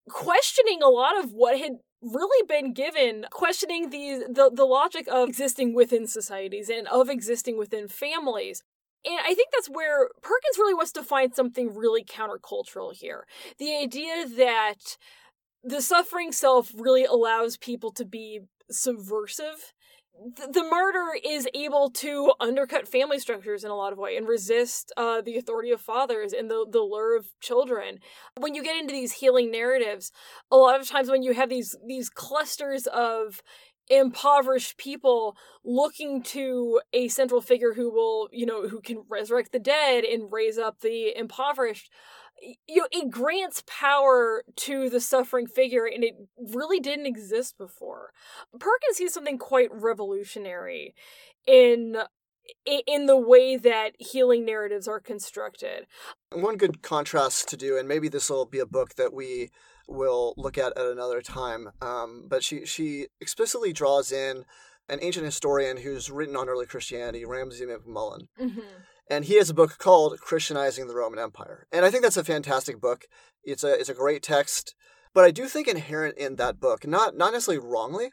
questioning 0.09 0.83
a 0.83 0.89
lot 0.89 1.23
of 1.23 1.33
what 1.33 1.59
had 1.59 1.73
really 2.03 2.47
been 2.47 2.73
given 2.73 3.27
questioning 3.31 3.91
the, 3.91 4.27
the 4.29 4.51
the 4.53 4.65
logic 4.65 5.07
of 5.11 5.29
existing 5.29 5.75
within 5.75 6.07
societies 6.07 6.69
and 6.69 6.89
of 6.89 7.09
existing 7.09 7.57
within 7.57 7.87
families 7.89 8.63
and 9.05 9.19
I 9.21 9.35
think 9.35 9.49
that's 9.53 9.69
where 9.69 10.09
Perkins 10.23 10.59
really 10.59 10.75
wants 10.75 10.93
to 10.93 11.03
find 11.03 11.35
something 11.35 11.75
really 11.75 12.05
countercultural 12.05 12.95
here. 12.95 13.27
The 13.59 13.77
idea 13.77 14.29
that 14.37 14.97
the 15.65 15.83
suffering 15.83 16.33
self 16.33 16.71
really 16.77 17.05
allows 17.05 17.57
people 17.57 17.91
to 17.93 18.05
be 18.05 18.41
subversive 18.71 19.73
the 20.37 20.65
martyr 20.65 21.19
is 21.25 21.49
able 21.55 21.91
to 21.91 22.33
undercut 22.41 22.89
family 22.89 23.19
structures 23.19 23.65
in 23.65 23.71
a 23.71 23.75
lot 23.75 23.93
of 23.93 23.99
way 23.99 24.17
and 24.17 24.29
resist 24.29 24.93
uh, 24.97 25.21
the 25.21 25.37
authority 25.37 25.71
of 25.71 25.81
fathers 25.81 26.33
and 26.33 26.51
the, 26.51 26.67
the 26.71 26.81
lure 26.81 27.17
of 27.17 27.27
children. 27.41 27.99
When 28.39 28.55
you 28.55 28.63
get 28.63 28.77
into 28.77 28.93
these 28.93 29.13
healing 29.13 29.51
narratives 29.51 30.13
a 30.51 30.57
lot 30.57 30.81
of 30.81 30.89
times 30.89 31.11
when 31.11 31.23
you 31.23 31.35
have 31.35 31.49
these 31.49 31.77
these 31.87 32.09
clusters 32.09 32.87
of 32.87 33.43
impoverished 33.89 34.79
people 34.79 35.37
looking 35.65 36.23
to 36.23 36.81
a 36.93 37.09
central 37.09 37.41
figure 37.41 37.75
who 37.75 37.91
will 37.93 38.29
you 38.33 38.47
know 38.47 38.69
who 38.69 38.81
can 38.81 39.03
resurrect 39.09 39.53
the 39.53 39.59
dead 39.59 40.05
and 40.05 40.33
raise 40.33 40.57
up 40.57 40.81
the 40.81 41.17
impoverished 41.17 41.91
you 42.67 42.81
know, 42.81 42.89
it 42.91 43.11
grants 43.11 43.63
power 43.67 44.45
to 44.57 44.91
the 44.91 45.01
suffering 45.01 45.47
figure 45.47 45.87
and 45.87 46.03
it 46.03 46.15
really 46.37 46.81
didn't 46.81 47.07
exist 47.07 47.57
before. 47.59 48.11
Perkins 48.53 48.97
sees 48.97 49.15
something 49.15 49.39
quite 49.39 49.71
revolutionary 49.73 50.95
in 51.47 51.97
in 52.67 53.07
the 53.07 53.17
way 53.17 53.57
that 53.57 53.93
healing 54.01 54.45
narratives 54.45 54.89
are 54.89 54.99
constructed. 54.99 55.87
One 56.33 56.57
good 56.57 56.83
contrast 56.83 57.49
to 57.49 57.57
do, 57.57 57.79
and 57.79 57.87
maybe 57.87 58.09
this 58.09 58.29
will 58.29 58.47
be 58.47 58.59
a 58.59 58.67
book 58.67 58.97
that 58.97 59.13
we 59.13 59.51
will 59.87 60.35
look 60.37 60.59
at 60.59 60.77
at 60.77 60.87
another 60.87 61.23
time. 61.23 61.69
Um, 61.81 62.27
but 62.29 62.43
she 62.43 62.67
she 62.67 63.07
explicitly 63.21 63.73
draws 63.73 64.11
in 64.11 64.45
an 64.89 64.99
ancient 65.03 65.25
historian 65.25 65.77
who's 65.77 66.11
written 66.11 66.35
on 66.35 66.49
early 66.49 66.67
Christianity, 66.67 67.25
Ramsay 67.25 67.65
MacMullen. 67.65 68.27
Mm-hmm 68.41 68.61
and 69.11 69.25
he 69.25 69.37
has 69.37 69.51
a 69.51 69.55
book 69.55 69.79
called 69.79 70.19
Christianizing 70.21 70.87
the 70.87 70.95
Roman 70.95 71.19
Empire. 71.19 71.67
And 71.73 71.85
I 71.85 71.91
think 71.91 72.03
that's 72.03 72.17
a 72.17 72.25
fantastic 72.25 72.81
book. 72.81 73.07
It's 73.45 73.65
a 73.65 73.73
it's 73.79 73.89
a 73.89 73.95
great 73.95 74.23
text, 74.23 74.75
but 75.15 75.25
I 75.25 75.31
do 75.31 75.47
think 75.47 75.69
inherent 75.69 76.17
in 76.17 76.37
that 76.37 76.61
book, 76.61 76.87
not 76.87 77.17
not 77.17 77.33
necessarily 77.33 77.67
wrongly, 77.67 78.11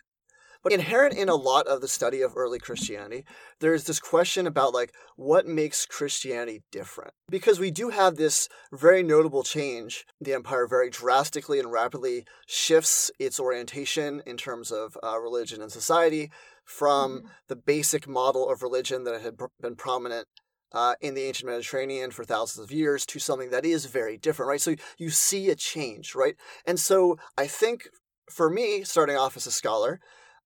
but 0.62 0.74
inherent 0.74 1.16
in 1.16 1.30
a 1.30 1.36
lot 1.36 1.68
of 1.68 1.80
the 1.80 1.88
study 1.88 2.22
of 2.22 2.34
early 2.36 2.60
Christianity, 2.60 3.26
there's 3.60 3.86
this 3.86 4.00
question 4.00 4.46
about 4.46 4.74
like 4.74 4.94
what 5.16 5.48
makes 5.48 5.86
Christianity 5.86 6.64
different. 6.72 7.14
Because 7.30 7.60
we 7.60 7.72
do 7.72 7.90
have 7.90 8.16
this 8.16 8.50
very 8.74 9.02
notable 9.02 9.44
change. 9.44 10.06
The 10.20 10.34
empire 10.34 10.68
very 10.68 10.90
drastically 10.90 11.60
and 11.60 11.72
rapidly 11.72 12.26
shifts 12.46 13.10
its 13.20 13.40
orientation 13.40 14.22
in 14.26 14.36
terms 14.36 14.72
of 14.72 14.98
uh, 15.02 15.20
religion 15.20 15.62
and 15.62 15.72
society 15.72 16.30
from 16.66 17.20
mm-hmm. 17.20 17.28
the 17.48 17.56
basic 17.56 18.08
model 18.08 18.50
of 18.50 18.62
religion 18.62 19.06
that 19.06 19.22
had 19.22 19.38
been 19.62 19.76
prominent 19.76 20.28
uh, 20.72 20.96
in 21.02 21.14
the 21.14 21.24
ancient 21.24 21.50
Mediterranean 21.50 22.12
for 22.12 22.24
thousands 22.24 22.64
of 22.64 22.72
years 22.72 23.06
to 23.08 23.20
something 23.20 23.50
that 23.52 23.66
is 23.66 23.86
very 23.86 24.18
different, 24.18 24.50
right? 24.50 24.62
So 24.62 24.76
you 24.98 25.10
see 25.10 25.50
a 25.50 25.56
change, 25.56 26.16
right? 26.16 26.36
And 26.66 26.80
so 26.80 27.18
I 27.38 27.48
think 27.48 27.88
for 28.30 28.50
me, 28.50 28.84
starting 28.84 29.18
off 29.18 29.36
as 29.36 29.48
a 29.48 29.52
scholar, 29.52 30.00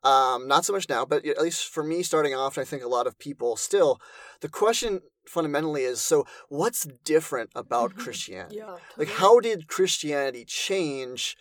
um, 0.04 0.48
not 0.48 0.66
so 0.66 0.74
much 0.74 0.90
now, 0.90 1.06
but 1.06 1.26
at 1.26 1.42
least 1.42 1.68
for 1.68 1.84
me 1.84 2.04
starting 2.04 2.34
off, 2.34 2.58
I 2.58 2.64
think 2.64 2.84
a 2.84 2.88
lot 2.88 3.08
of 3.08 3.18
people 3.20 3.56
still, 3.56 4.00
the 4.42 4.50
question 4.50 5.00
fundamentally 5.26 5.84
is 5.84 6.02
so 6.02 6.26
what's 6.50 6.86
different 7.06 7.50
about 7.56 7.92
mm-hmm. 7.92 8.02
Christianity? 8.02 8.58
Yeah, 8.58 8.66
totally. 8.66 8.82
Like, 8.98 9.10
how 9.10 9.40
did 9.40 9.68
Christianity 9.68 10.44
change 10.46 11.38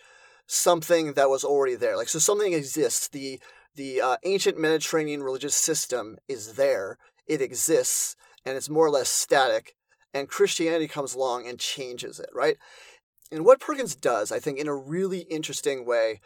something 0.47 1.13
that 1.13 1.29
was 1.29 1.43
already 1.43 1.75
there? 1.75 1.97
Like, 1.97 2.07
so 2.07 2.19
something 2.19 2.53
exists. 2.53 3.07
The 3.09 3.39
the 3.75 4.01
uh, 4.01 4.17
ancient 4.23 4.59
Mediterranean 4.59 5.23
religious 5.23 5.55
system 5.55 6.17
is 6.27 6.53
there. 6.53 6.97
It 7.25 7.41
exists 7.41 8.15
and 8.45 8.57
it's 8.57 8.69
more 8.69 8.85
or 8.85 8.91
less 8.91 9.09
static, 9.09 9.75
and 10.13 10.29
Christianity 10.29 10.87
comes 10.87 11.13
along 11.13 11.47
and 11.47 11.59
changes 11.59 12.19
it, 12.19 12.29
right? 12.33 12.57
And 13.31 13.45
what 13.45 13.59
Perkins 13.59 13.95
does, 13.95 14.31
I 14.31 14.39
think, 14.39 14.59
in 14.59 14.67
a 14.67 14.75
really 14.75 15.21
interesting 15.21 15.85
way 15.85 16.21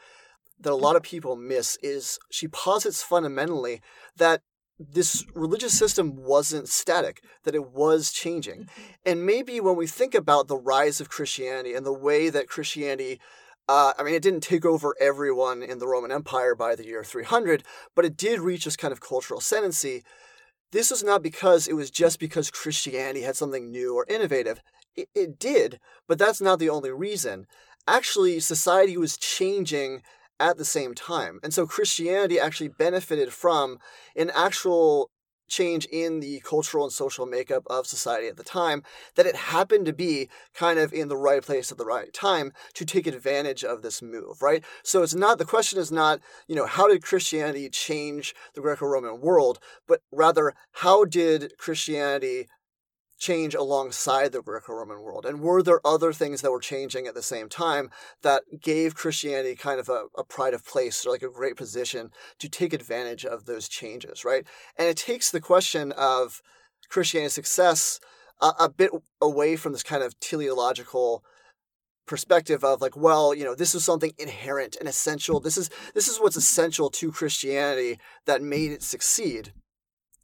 that 0.59 0.73
a 0.73 0.75
lot 0.75 0.95
of 0.95 1.03
people 1.03 1.35
miss 1.35 1.77
is 1.81 2.19
she 2.29 2.47
posits 2.47 3.03
fundamentally 3.03 3.81
that 4.17 4.41
this 4.79 5.25
religious 5.33 5.77
system 5.77 6.15
wasn't 6.15 6.67
static, 6.67 7.23
that 7.43 7.55
it 7.55 7.71
was 7.71 8.11
changing. 8.11 8.61
Mm-hmm. 8.61 8.83
And 9.05 9.25
maybe 9.25 9.59
when 9.59 9.75
we 9.75 9.87
think 9.87 10.13
about 10.13 10.47
the 10.47 10.57
rise 10.57 10.99
of 10.99 11.09
Christianity 11.09 11.73
and 11.73 11.85
the 11.85 11.93
way 11.93 12.29
that 12.29 12.49
Christianity 12.49 13.19
uh, 13.69 13.93
I 13.97 14.03
mean, 14.03 14.13
it 14.13 14.21
didn't 14.21 14.43
take 14.43 14.65
over 14.65 14.95
everyone 14.99 15.61
in 15.61 15.79
the 15.79 15.87
Roman 15.87 16.11
Empire 16.11 16.55
by 16.55 16.73
the 16.75 16.85
year 16.85 17.03
300, 17.03 17.63
but 17.95 18.05
it 18.05 18.15
did 18.15 18.39
reach 18.39 18.63
this 18.63 18.77
kind 18.77 18.93
of 18.93 19.01
cultural 19.01 19.39
ascendancy. 19.39 20.03
This 20.71 20.91
was 20.91 21.03
not 21.03 21.23
because 21.23 21.67
it 21.67 21.75
was 21.75 21.89
just 21.89 22.19
because 22.19 22.51
Christianity 22.51 23.21
had 23.21 23.35
something 23.35 23.71
new 23.71 23.95
or 23.95 24.05
innovative. 24.09 24.61
It, 24.95 25.09
it 25.15 25.39
did, 25.39 25.79
but 26.07 26.19
that's 26.19 26.41
not 26.41 26.59
the 26.59 26.69
only 26.69 26.91
reason. 26.91 27.47
Actually, 27.87 28.39
society 28.39 28.97
was 28.97 29.17
changing 29.17 30.01
at 30.39 30.57
the 30.57 30.65
same 30.65 30.93
time. 30.93 31.39
And 31.41 31.53
so 31.53 31.65
Christianity 31.65 32.39
actually 32.39 32.67
benefited 32.67 33.33
from 33.33 33.79
an 34.15 34.29
actual 34.35 35.09
change 35.47 35.85
in 35.91 36.19
the 36.19 36.39
cultural 36.41 36.83
and 36.83 36.93
social 36.93 37.25
makeup 37.25 37.63
of 37.67 37.87
society 37.87 38.27
at 38.27 38.37
the 38.37 38.43
time 38.43 38.83
that 39.15 39.25
it 39.25 39.35
happened 39.35 39.85
to 39.85 39.93
be 39.93 40.29
kind 40.53 40.79
of 40.79 40.93
in 40.93 41.07
the 41.07 41.17
right 41.17 41.43
place 41.43 41.71
at 41.71 41.77
the 41.77 41.85
right 41.85 42.13
time 42.13 42.51
to 42.73 42.85
take 42.85 43.07
advantage 43.07 43.63
of 43.63 43.81
this 43.81 44.01
move 44.01 44.41
right? 44.41 44.63
So 44.83 45.03
it's 45.03 45.15
not 45.15 45.37
the 45.37 45.45
question 45.45 45.79
is 45.79 45.91
not 45.91 46.19
you 46.47 46.55
know 46.55 46.65
how 46.65 46.87
did 46.87 47.03
christianity 47.03 47.69
change 47.69 48.35
the 48.53 48.61
greco-roman 48.61 49.21
world 49.21 49.59
but 49.87 50.01
rather 50.11 50.53
how 50.71 51.05
did 51.05 51.53
christianity 51.57 52.47
change 53.17 53.55
alongside 53.55 54.31
the 54.31 54.41
Greco 54.41 54.73
Roman 54.73 55.01
world? 55.01 55.25
And 55.25 55.41
were 55.41 55.63
there 55.63 55.85
other 55.85 56.13
things 56.13 56.41
that 56.41 56.51
were 56.51 56.59
changing 56.59 57.07
at 57.07 57.15
the 57.15 57.21
same 57.21 57.49
time 57.49 57.89
that 58.21 58.43
gave 58.61 58.95
Christianity 58.95 59.55
kind 59.55 59.79
of 59.79 59.89
a, 59.89 60.05
a 60.17 60.23
pride 60.23 60.53
of 60.53 60.65
place 60.65 61.05
or 61.05 61.11
like 61.11 61.23
a 61.23 61.29
great 61.29 61.55
position 61.55 62.11
to 62.39 62.49
take 62.49 62.73
advantage 62.73 63.25
of 63.25 63.45
those 63.45 63.67
changes, 63.67 64.23
right? 64.23 64.45
And 64.77 64.87
it 64.87 64.97
takes 64.97 65.31
the 65.31 65.41
question 65.41 65.91
of 65.93 66.41
Christianity's 66.89 67.33
success 67.33 67.99
a, 68.41 68.51
a 68.59 68.69
bit 68.69 68.91
away 69.21 69.55
from 69.55 69.73
this 69.73 69.83
kind 69.83 70.03
of 70.03 70.19
teleological 70.19 71.23
perspective 72.05 72.63
of 72.63 72.79
like 72.79 72.95
well 72.95 73.35
you 73.35 73.43
know 73.43 73.53
this 73.53 73.75
is 73.75 73.83
something 73.83 74.13
inherent 74.17 74.77
and 74.79 74.87
essential 74.87 75.41
this 75.41 75.57
is 75.57 75.69
this 75.93 76.07
is 76.07 76.19
what's 76.19 76.37
essential 76.37 76.89
to 76.89 77.11
christianity 77.11 77.99
that 78.25 78.41
made 78.41 78.71
it 78.71 78.81
succeed 78.81 79.51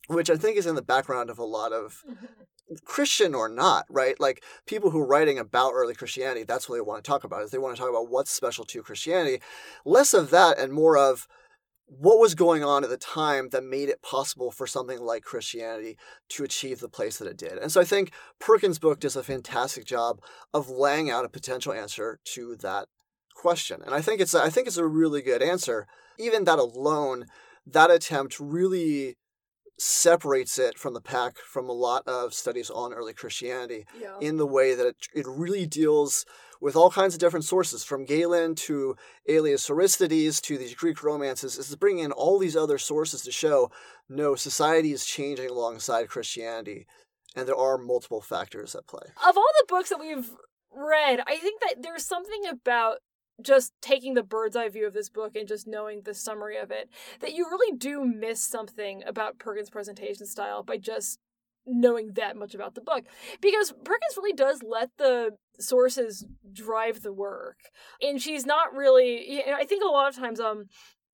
which 0.08 0.30
i 0.30 0.38
think 0.38 0.58
is 0.58 0.66
in 0.66 0.76
the 0.76 0.82
background 0.82 1.30
of 1.30 1.38
a 1.38 1.44
lot 1.44 1.72
of. 1.72 2.04
Christian 2.86 3.36
or 3.36 3.50
not, 3.50 3.86
right? 3.90 4.20
Like 4.20 4.44
people 4.66 4.90
who 4.90 5.00
are 5.00 5.08
writing 5.08 5.40
about 5.40 5.74
early 5.74 5.94
Christianity, 5.94 6.44
that's 6.44 6.68
what 6.68 6.76
they 6.76 6.82
want 6.82 7.04
to 7.04 7.08
talk 7.10 7.24
about. 7.24 7.44
Is 7.44 7.52
they 7.52 7.58
want 7.58 7.76
to 7.76 7.82
talk 7.82 7.90
about 7.90 8.10
what's 8.10 8.32
special 8.32 8.66
to 8.66 8.84
Christianity. 8.84 9.42
Less 9.86 10.14
of 10.14 10.30
that 10.32 10.58
and 10.58 10.74
more 10.74 10.98
of 10.98 11.28
what 11.86 12.20
was 12.20 12.34
going 12.34 12.64
on 12.64 12.84
at 12.84 12.90
the 12.90 12.98
time 12.98 13.50
that 13.50 13.64
made 13.64 13.90
it 13.90 14.02
possible 14.02 14.52
for 14.52 14.66
something 14.66 15.00
like 15.00 15.24
Christianity 15.24 15.98
to 16.30 16.44
achieve 16.44 16.80
the 16.80 16.90
place 16.90 17.18
that 17.18 17.28
it 17.28 17.38
did. 17.38 17.58
And 17.58 17.72
so 17.72 17.82
I 17.82 17.84
think 17.84 18.12
Perkins' 18.40 18.80
book 18.80 19.00
does 19.00 19.16
a 19.16 19.24
fantastic 19.24 19.86
job 19.86 20.20
of 20.54 20.70
laying 20.70 21.10
out 21.10 21.26
a 21.26 21.30
potential 21.30 21.74
answer 21.74 22.20
to 22.34 22.56
that 22.58 22.88
question. 23.36 23.82
And 23.86 23.94
I 23.94 24.02
think 24.02 24.22
it's 24.22 24.34
I 24.34 24.50
think 24.50 24.68
it's 24.68 24.78
a 24.78 24.88
really 24.88 25.22
good 25.22 25.42
answer. 25.42 25.88
Even 26.18 26.46
that 26.46 26.60
alone, 26.60 27.26
that 27.66 27.92
attempt 27.92 28.40
really 28.40 29.18
separates 29.78 30.58
it 30.60 30.78
from 30.78 30.94
the 30.94 31.02
pack 31.02 31.38
from 31.38 31.68
a 31.70 31.74
lot 31.74 32.04
of 32.08 32.34
studies 32.34 32.70
on 32.70 32.94
early 32.94 33.14
Christianity 33.14 33.86
Yeah. 34.00 34.18
in 34.20 34.38
the 34.38 34.46
way 34.48 34.76
that 34.76 34.86
it, 34.88 34.96
it 35.14 35.26
really 35.28 35.66
deals 35.66 36.26
with 36.62 36.76
all 36.78 36.90
kinds 36.90 37.14
of 37.14 37.20
different 37.20 37.44
sources, 37.44 37.84
from 37.84 38.06
Galen 38.06 38.56
to 38.56 38.96
Aelius 39.28 39.70
Aristides 39.70 40.40
to 40.42 40.58
these 40.58 40.74
Greek 40.76 41.04
romances, 41.04 41.58
is 41.58 41.76
bringing 41.76 42.06
in 42.06 42.12
all 42.14 42.40
these 42.40 42.56
other 42.56 42.78
sources 42.78 43.22
to 43.24 43.32
show 43.34 43.70
no, 44.08 44.36
society 44.36 44.94
is 44.94 45.06
changing 45.06 45.50
alongside 45.50 46.08
Christianity, 46.08 46.88
and 47.36 47.48
there 47.48 47.56
are 47.58 47.78
multiple 47.78 48.22
factors 48.22 48.76
at 48.76 48.88
play. 48.88 49.08
of 49.28 49.36
all 49.36 49.50
the 49.60 49.66
books 49.68 49.90
that 49.90 50.00
we've 50.00 50.30
read, 50.72 51.20
I 51.28 51.36
think 51.38 51.60
that 51.62 51.82
there's 51.84 52.06
something 52.06 52.44
about 52.50 53.00
just 53.42 53.74
taking 53.82 54.14
the 54.14 54.24
bird's 54.24 54.56
eye 54.56 54.70
view 54.70 54.86
of 54.86 54.94
this 54.94 55.10
book 55.10 55.36
and 55.36 55.48
just 55.48 55.68
knowing 55.68 56.02
the 56.02 56.14
summary 56.14 56.58
of 56.58 56.72
it 56.72 56.90
that 57.20 57.34
you 57.34 57.46
really 57.50 57.76
do 57.76 58.06
miss 58.06 58.42
something 58.42 59.04
about 59.06 59.40
Perkins' 59.40 59.70
presentation 59.70 60.26
style 60.26 60.64
by 60.64 60.78
just 60.78 61.20
knowing 61.66 62.12
that 62.14 62.36
much 62.36 62.54
about 62.54 62.76
the 62.76 62.82
book. 62.82 63.06
Because 63.42 63.72
Perkins 63.72 64.18
really 64.18 64.34
does 64.34 64.62
let 64.64 64.90
the 64.98 65.32
sources 65.60 66.26
drive 66.52 67.02
the 67.02 67.14
work. 67.14 67.58
And 68.02 68.22
she's 68.22 68.46
not 68.46 68.74
really 68.74 69.32
you 69.32 69.46
know, 69.46 69.54
I 69.56 69.66
think 69.66 69.84
a 69.84 69.88
lot 69.88 70.10
of 70.10 70.16
times 70.16 70.40
um 70.40 70.66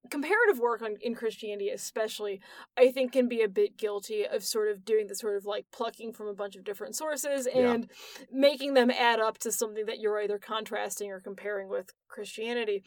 comparative 0.10 0.60
work 0.60 0.82
on 0.82 0.96
in 1.02 1.14
Christianity 1.14 1.70
especially 1.70 2.40
I 2.78 2.90
think 2.92 3.12
can 3.12 3.28
be 3.28 3.42
a 3.42 3.48
bit 3.50 3.78
guilty 3.78 4.26
of 4.26 4.44
sort 4.44 4.70
of 4.72 4.86
doing 4.86 5.08
the 5.08 5.16
sort 5.16 5.36
of 5.36 5.46
like 5.46 5.66
plucking 5.72 6.14
from 6.14 6.28
a 6.28 6.34
bunch 6.34 6.56
of 6.56 6.64
different 6.64 6.96
sources 6.96 7.48
Yeah. 7.54 7.74
and 7.74 7.92
making 8.32 8.74
them 8.76 8.90
add 8.90 9.20
up 9.20 9.38
to 9.40 9.52
something 9.52 9.86
that 9.86 10.00
you're 10.00 10.22
either 10.22 10.40
contrasting 10.40 11.12
or 11.12 11.20
comparing 11.20 11.68
with 11.70 11.92
Christianity. 12.08 12.84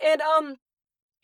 And 0.00 0.20
um 0.22 0.56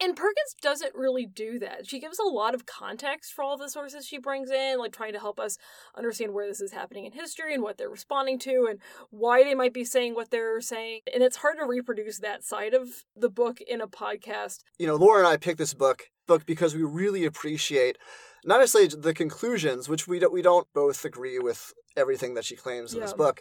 and 0.00 0.16
Perkins 0.16 0.54
doesn't 0.60 0.94
really 0.94 1.26
do 1.26 1.58
that. 1.58 1.86
She 1.86 1.98
gives 1.98 2.18
a 2.18 2.28
lot 2.28 2.54
of 2.54 2.66
context 2.66 3.32
for 3.32 3.42
all 3.42 3.56
the 3.56 3.68
sources 3.68 4.06
she 4.06 4.18
brings 4.18 4.50
in, 4.50 4.78
like 4.78 4.92
trying 4.92 5.12
to 5.12 5.18
help 5.18 5.40
us 5.40 5.58
understand 5.96 6.32
where 6.32 6.46
this 6.46 6.60
is 6.60 6.72
happening 6.72 7.04
in 7.04 7.12
history 7.12 7.54
and 7.54 7.62
what 7.62 7.78
they're 7.78 7.88
responding 7.88 8.38
to 8.40 8.66
and 8.68 8.78
why 9.10 9.42
they 9.42 9.54
might 9.54 9.74
be 9.74 9.84
saying 9.84 10.14
what 10.14 10.30
they're 10.30 10.60
saying. 10.60 11.00
And 11.12 11.22
it's 11.22 11.38
hard 11.38 11.58
to 11.58 11.66
reproduce 11.66 12.18
that 12.20 12.44
side 12.44 12.74
of 12.74 12.88
the 13.16 13.30
book 13.30 13.60
in 13.60 13.80
a 13.80 13.88
podcast. 13.88 14.60
You 14.78 14.86
know, 14.86 14.96
Laura 14.96 15.20
and 15.20 15.28
I 15.28 15.36
picked 15.36 15.58
this 15.58 15.74
book 15.74 16.10
book 16.26 16.46
because 16.46 16.76
we 16.76 16.82
really 16.84 17.24
appreciate 17.24 17.98
not 18.44 18.60
necessarily 18.60 18.94
the 19.00 19.14
conclusions, 19.14 19.88
which 19.88 20.06
we 20.06 20.20
don't 20.20 20.32
we 20.32 20.42
don't 20.42 20.68
both 20.72 21.04
agree 21.04 21.40
with 21.40 21.72
everything 21.96 22.34
that 22.34 22.44
she 22.44 22.54
claims 22.54 22.94
in 22.94 23.00
this 23.00 23.12
book. 23.12 23.40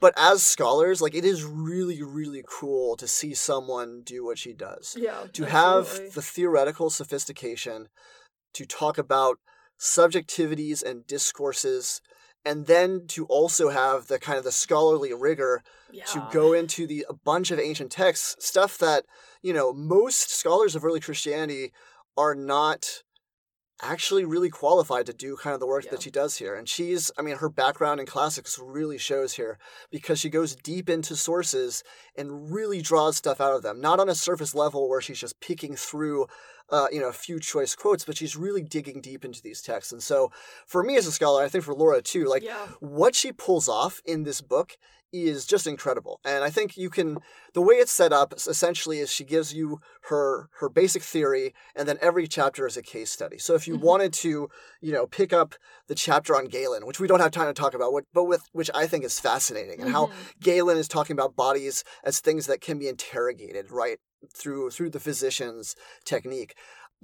But 0.00 0.14
as 0.16 0.42
scholars, 0.42 1.00
like 1.00 1.14
it 1.14 1.24
is 1.24 1.44
really, 1.44 2.02
really 2.02 2.44
cool 2.48 2.96
to 2.96 3.08
see 3.08 3.34
someone 3.34 4.02
do 4.04 4.24
what 4.24 4.38
she 4.38 4.52
does. 4.52 4.96
Yeah. 4.98 5.24
to 5.32 5.44
have 5.44 5.86
the 6.14 6.22
theoretical 6.22 6.90
sophistication 6.90 7.88
to 8.54 8.64
talk 8.64 8.96
about 8.98 9.38
subjectivities 9.78 10.82
and 10.82 11.06
discourses 11.06 12.00
and 12.44 12.66
then 12.66 13.06
to 13.08 13.26
also 13.26 13.68
have 13.68 14.06
the 14.06 14.18
kind 14.18 14.38
of 14.38 14.44
the 14.44 14.52
scholarly 14.52 15.12
rigor 15.12 15.62
yeah. 15.92 16.04
to 16.04 16.26
go 16.32 16.52
into 16.52 16.86
the 16.86 17.04
a 17.08 17.14
bunch 17.14 17.50
of 17.50 17.58
ancient 17.58 17.90
texts 17.90 18.36
stuff 18.44 18.78
that 18.78 19.04
you 19.42 19.52
know 19.52 19.72
most 19.72 20.30
scholars 20.30 20.74
of 20.74 20.84
early 20.84 21.00
christianity 21.00 21.72
are 22.16 22.34
not 22.34 23.02
actually 23.80 24.24
really 24.24 24.50
qualified 24.50 25.06
to 25.06 25.12
do 25.12 25.36
kind 25.36 25.54
of 25.54 25.60
the 25.60 25.66
work 25.66 25.84
Yeah. 25.84 25.92
that 25.92 26.02
she 26.02 26.10
does 26.10 26.36
here 26.36 26.54
and 26.56 26.68
she's 26.68 27.10
i 27.18 27.22
mean 27.22 27.36
her 27.36 27.48
background 27.48 28.00
in 28.00 28.06
classics 28.06 28.58
really 28.62 28.98
shows 28.98 29.34
here 29.34 29.58
because 29.90 30.18
she 30.18 30.28
goes 30.28 30.56
deep 30.56 30.90
into 30.90 31.14
sources 31.14 31.84
and 32.16 32.52
really 32.52 32.82
draws 32.82 33.16
stuff 33.16 33.40
out 33.40 33.54
of 33.54 33.62
them 33.62 33.80
not 33.80 34.00
on 34.00 34.08
a 34.08 34.14
surface 34.14 34.54
level 34.54 34.88
where 34.88 35.00
she's 35.00 35.20
just 35.20 35.40
picking 35.40 35.76
through 35.76 36.26
uh, 36.70 36.86
you 36.92 37.00
know 37.00 37.08
a 37.08 37.12
few 37.12 37.38
choice 37.40 37.74
quotes 37.74 38.04
but 38.04 38.16
she's 38.16 38.36
really 38.36 38.62
digging 38.62 39.00
deep 39.00 39.24
into 39.24 39.40
these 39.42 39.62
texts 39.62 39.92
and 39.92 40.02
so 40.02 40.30
for 40.66 40.82
me 40.82 40.96
as 40.96 41.06
a 41.06 41.12
scholar 41.12 41.42
i 41.42 41.48
think 41.48 41.64
for 41.64 41.72
laura 41.74 42.02
too 42.02 42.26
like 42.26 42.42
yeah. 42.42 42.66
what 42.80 43.14
she 43.14 43.32
pulls 43.32 43.68
off 43.68 44.02
in 44.04 44.24
this 44.24 44.40
book 44.40 44.76
is 45.12 45.46
just 45.46 45.66
incredible 45.66 46.20
and 46.24 46.44
i 46.44 46.50
think 46.50 46.76
you 46.76 46.90
can 46.90 47.18
the 47.54 47.62
way 47.62 47.76
it's 47.76 47.92
set 47.92 48.12
up 48.12 48.34
essentially 48.34 48.98
is 48.98 49.10
she 49.10 49.24
gives 49.24 49.54
you 49.54 49.80
her 50.02 50.48
her 50.60 50.68
basic 50.68 51.02
theory 51.02 51.54
and 51.74 51.88
then 51.88 51.96
every 52.02 52.26
chapter 52.28 52.66
is 52.66 52.76
a 52.76 52.82
case 52.82 53.10
study 53.10 53.38
so 53.38 53.54
if 53.54 53.66
you 53.66 53.76
Mhm. 53.76 53.80
wanted 53.82 54.12
to 54.12 54.48
you 54.80 54.92
know 54.92 55.06
pick 55.06 55.32
up 55.32 55.54
the 55.86 55.94
chapter 55.94 56.36
on 56.36 56.44
galen 56.46 56.86
which 56.86 57.00
we 57.00 57.08
don't 57.08 57.20
have 57.20 57.30
time 57.30 57.46
to 57.46 57.58
talk 57.58 57.74
about 57.74 57.92
what, 57.92 58.04
but 58.12 58.24
with 58.24 58.42
which 58.52 58.70
i 58.74 58.86
think 58.86 59.02
is 59.04 59.18
fascinating 59.18 59.80
and 59.80 59.90
how 59.92 60.06
Mhm. 60.08 60.40
galen 60.40 60.76
is 60.76 60.88
talking 60.88 61.14
about 61.14 61.34
bodies 61.36 61.84
as 62.04 62.20
things 62.20 62.46
that 62.46 62.60
can 62.60 62.78
be 62.78 62.88
interrogated 62.88 63.70
right 63.70 63.98
through 64.34 64.70
through 64.70 64.90
the 64.90 65.00
physician's 65.00 65.74
technique 66.04 66.54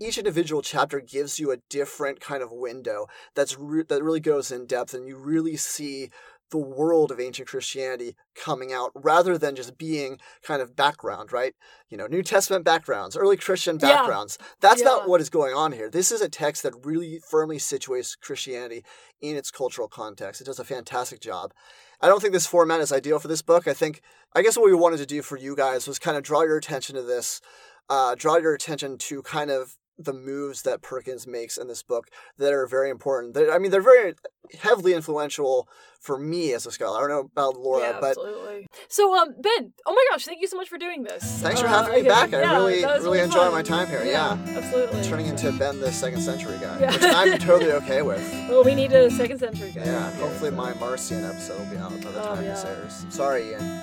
each 0.00 0.18
individual 0.18 0.60
chapter 0.60 0.98
gives 0.98 1.38
you 1.38 1.52
a 1.52 1.58
different 1.70 2.20
kind 2.20 2.42
of 2.42 2.50
window 2.50 3.06
that's 3.36 3.56
re- 3.56 3.84
that 3.84 4.02
really 4.02 4.18
goes 4.18 4.50
in 4.50 4.66
depth 4.66 4.92
and 4.92 5.06
you 5.06 5.16
really 5.16 5.56
see 5.56 6.10
the 6.54 6.58
world 6.58 7.10
of 7.10 7.18
ancient 7.18 7.48
Christianity 7.48 8.14
coming 8.36 8.72
out 8.72 8.92
rather 8.94 9.36
than 9.36 9.56
just 9.56 9.76
being 9.76 10.20
kind 10.44 10.62
of 10.62 10.76
background, 10.76 11.32
right? 11.32 11.52
You 11.88 11.96
know, 11.96 12.06
New 12.06 12.22
Testament 12.22 12.64
backgrounds, 12.64 13.16
early 13.16 13.36
Christian 13.36 13.76
Yeah. 13.82 13.96
backgrounds. 13.96 14.38
That's 14.60 14.80
Yeah. 14.80 14.84
not 14.86 15.08
what 15.08 15.20
is 15.20 15.30
going 15.30 15.52
on 15.52 15.72
here. 15.72 15.90
This 15.90 16.12
is 16.12 16.20
a 16.20 16.28
text 16.28 16.62
that 16.62 16.74
really 16.84 17.20
firmly 17.28 17.58
situates 17.58 18.16
Christianity 18.16 18.84
in 19.20 19.34
its 19.34 19.50
cultural 19.50 19.88
context. 19.88 20.40
It 20.40 20.44
does 20.44 20.60
a 20.60 20.64
fantastic 20.64 21.18
job. 21.20 21.52
I 22.00 22.06
don't 22.06 22.20
think 22.20 22.32
this 22.32 22.46
format 22.46 22.80
is 22.80 22.92
ideal 22.92 23.18
for 23.18 23.26
this 23.26 23.42
book. 23.42 23.66
I 23.66 23.74
think, 23.74 24.00
I 24.32 24.42
guess 24.42 24.56
what 24.56 24.66
we 24.66 24.74
wanted 24.74 24.98
to 24.98 25.06
do 25.06 25.22
for 25.22 25.36
you 25.36 25.56
guys 25.56 25.88
was 25.88 25.98
kind 25.98 26.16
of 26.16 26.22
draw 26.22 26.42
your 26.42 26.56
attention 26.56 26.94
to 26.94 27.02
this, 27.02 27.40
uh, 27.88 28.14
draw 28.14 28.36
your 28.36 28.54
attention 28.54 28.96
to 28.98 29.22
kind 29.22 29.50
of 29.50 29.76
the 29.98 30.12
moves 30.12 30.62
that 30.62 30.82
Perkins 30.82 31.26
makes 31.26 31.56
in 31.56 31.68
this 31.68 31.82
book 31.84 32.08
that 32.38 32.52
are 32.52 32.66
very 32.66 32.90
important. 32.90 33.34
They're, 33.34 33.52
I 33.52 33.58
mean, 33.58 33.70
they're 33.70 33.80
very 33.80 34.14
heavily 34.60 34.92
influential 34.92 35.68
for 36.00 36.18
me 36.18 36.52
as 36.52 36.66
a 36.66 36.72
scholar. 36.72 36.98
I 36.98 37.00
don't 37.00 37.10
know 37.10 37.30
about 37.32 37.56
Laura, 37.60 37.80
yeah, 37.90 37.98
but 38.00 38.08
absolutely. 38.10 38.66
So, 38.88 39.14
um, 39.16 39.28
Ben, 39.40 39.72
oh 39.86 39.94
my 39.94 40.04
gosh, 40.10 40.24
thank 40.24 40.40
you 40.40 40.48
so 40.48 40.56
much 40.56 40.68
for 40.68 40.78
doing 40.78 41.04
this. 41.04 41.22
Thanks 41.40 41.60
for 41.60 41.66
Uh, 41.68 41.70
having 41.70 41.92
me 41.92 41.98
okay, 42.00 42.08
back. 42.08 42.34
I 42.34 42.40
yeah, 42.40 42.56
really- 42.56 42.80
that 42.82 42.96
was 42.96 43.04
really 43.04 43.20
enjoy 43.20 43.50
my 43.52 43.62
time 43.62 43.86
here, 43.86 44.02
Yeah. 44.04 44.36
absolutely. 44.56 44.98
I'm 44.98 45.04
turning 45.04 45.26
into 45.26 45.52
Ben 45.52 45.78
the 45.80 45.92
second 45.92 46.20
century 46.22 46.58
guy, 46.60 46.80
Yeah. 46.80 46.92
which 46.92 47.02
I'm 47.04 47.38
totally 47.38 47.72
okay 47.82 48.02
with. 48.02 48.20
Well, 48.48 48.64
we 48.64 48.74
need 48.74 48.92
a 48.92 49.10
second 49.12 49.38
century 49.38 49.70
guy. 49.74 49.84
Yeah, 49.84 50.10
here, 50.12 50.20
hopefully 50.26 50.50
so- 50.50 50.56
my 50.56 50.74
Marcion 50.74 51.24
episode 51.24 51.58
will 51.60 51.66
be 51.70 51.76
out 51.76 51.90
by 52.02 52.10
the 52.10 52.20
Oh, 52.20 52.34
time 52.34 52.44
this 52.44 52.64
yeah. 52.64 52.70
airs. 52.70 53.06
Sorry, 53.10 53.50
Ian. 53.50 53.80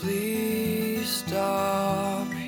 Please 0.00 1.08
stop 1.08 2.26
here. 2.32 2.43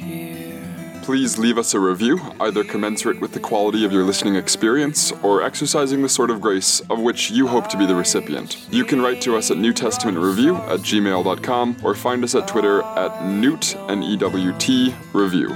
Please 1.07 1.39
leave 1.39 1.57
us 1.57 1.73
a 1.73 1.79
review, 1.79 2.19
either 2.41 2.65
commensurate 2.65 3.21
with 3.21 3.31
the 3.31 3.39
quality 3.39 3.85
of 3.85 3.93
your 3.93 4.03
listening 4.03 4.35
experience 4.35 5.13
or 5.23 5.41
exercising 5.41 6.03
the 6.03 6.09
sort 6.09 6.31
of 6.31 6.41
grace 6.41 6.81
of 6.91 6.99
which 6.99 7.31
you 7.31 7.47
hope 7.47 7.69
to 7.69 7.79
be 7.79 7.87
the 7.87 7.95
recipient. 7.95 8.67
You 8.73 8.85
can 8.85 9.01
write 9.01 9.21
to 9.21 9.37
us 9.37 9.53
at 9.53 9.57
New 9.57 9.73
Testament 9.73 10.19
Review 10.19 10.57
at 10.57 10.81
gmail.com 10.81 11.77
or 11.85 11.95
find 11.95 12.25
us 12.25 12.35
at 12.35 12.49
Twitter 12.49 12.83
at 12.83 13.25
Newt 13.25 13.77
and 13.89 14.03
EWT 14.03 15.15
Review. 15.15 15.49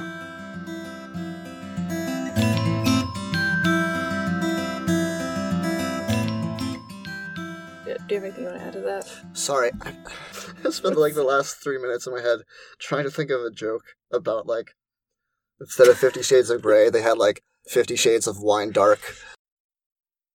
Yeah, 7.89 7.97
Do 8.07 8.15
you 8.15 8.21
have 8.21 8.23
anything 8.23 8.45
you 8.45 8.51
want 8.51 8.61
to 8.61 8.67
add 8.67 8.73
to 8.75 8.81
that? 8.83 9.13
Sorry, 9.33 9.73
I 10.65 10.71
spent 10.71 10.97
like 10.97 11.15
the 11.15 11.25
last 11.25 11.57
three 11.57 11.79
minutes 11.79 12.07
in 12.07 12.15
my 12.15 12.21
head 12.21 12.43
trying 12.79 13.03
to 13.03 13.11
think 13.11 13.31
of 13.31 13.41
a 13.41 13.51
joke 13.51 13.97
about 14.13 14.47
like 14.47 14.77
instead 15.61 15.89
of 15.89 15.99
Fifty 15.99 16.23
Shades 16.23 16.51
of 16.51 16.63
Grey, 16.63 16.91
they 16.91 17.03
had 17.03 17.19
like 17.19 17.43
Fifty 17.69 17.97
Shades 17.97 18.27
of 18.27 18.41
Wine 18.41 18.73
Dark. 18.73 19.01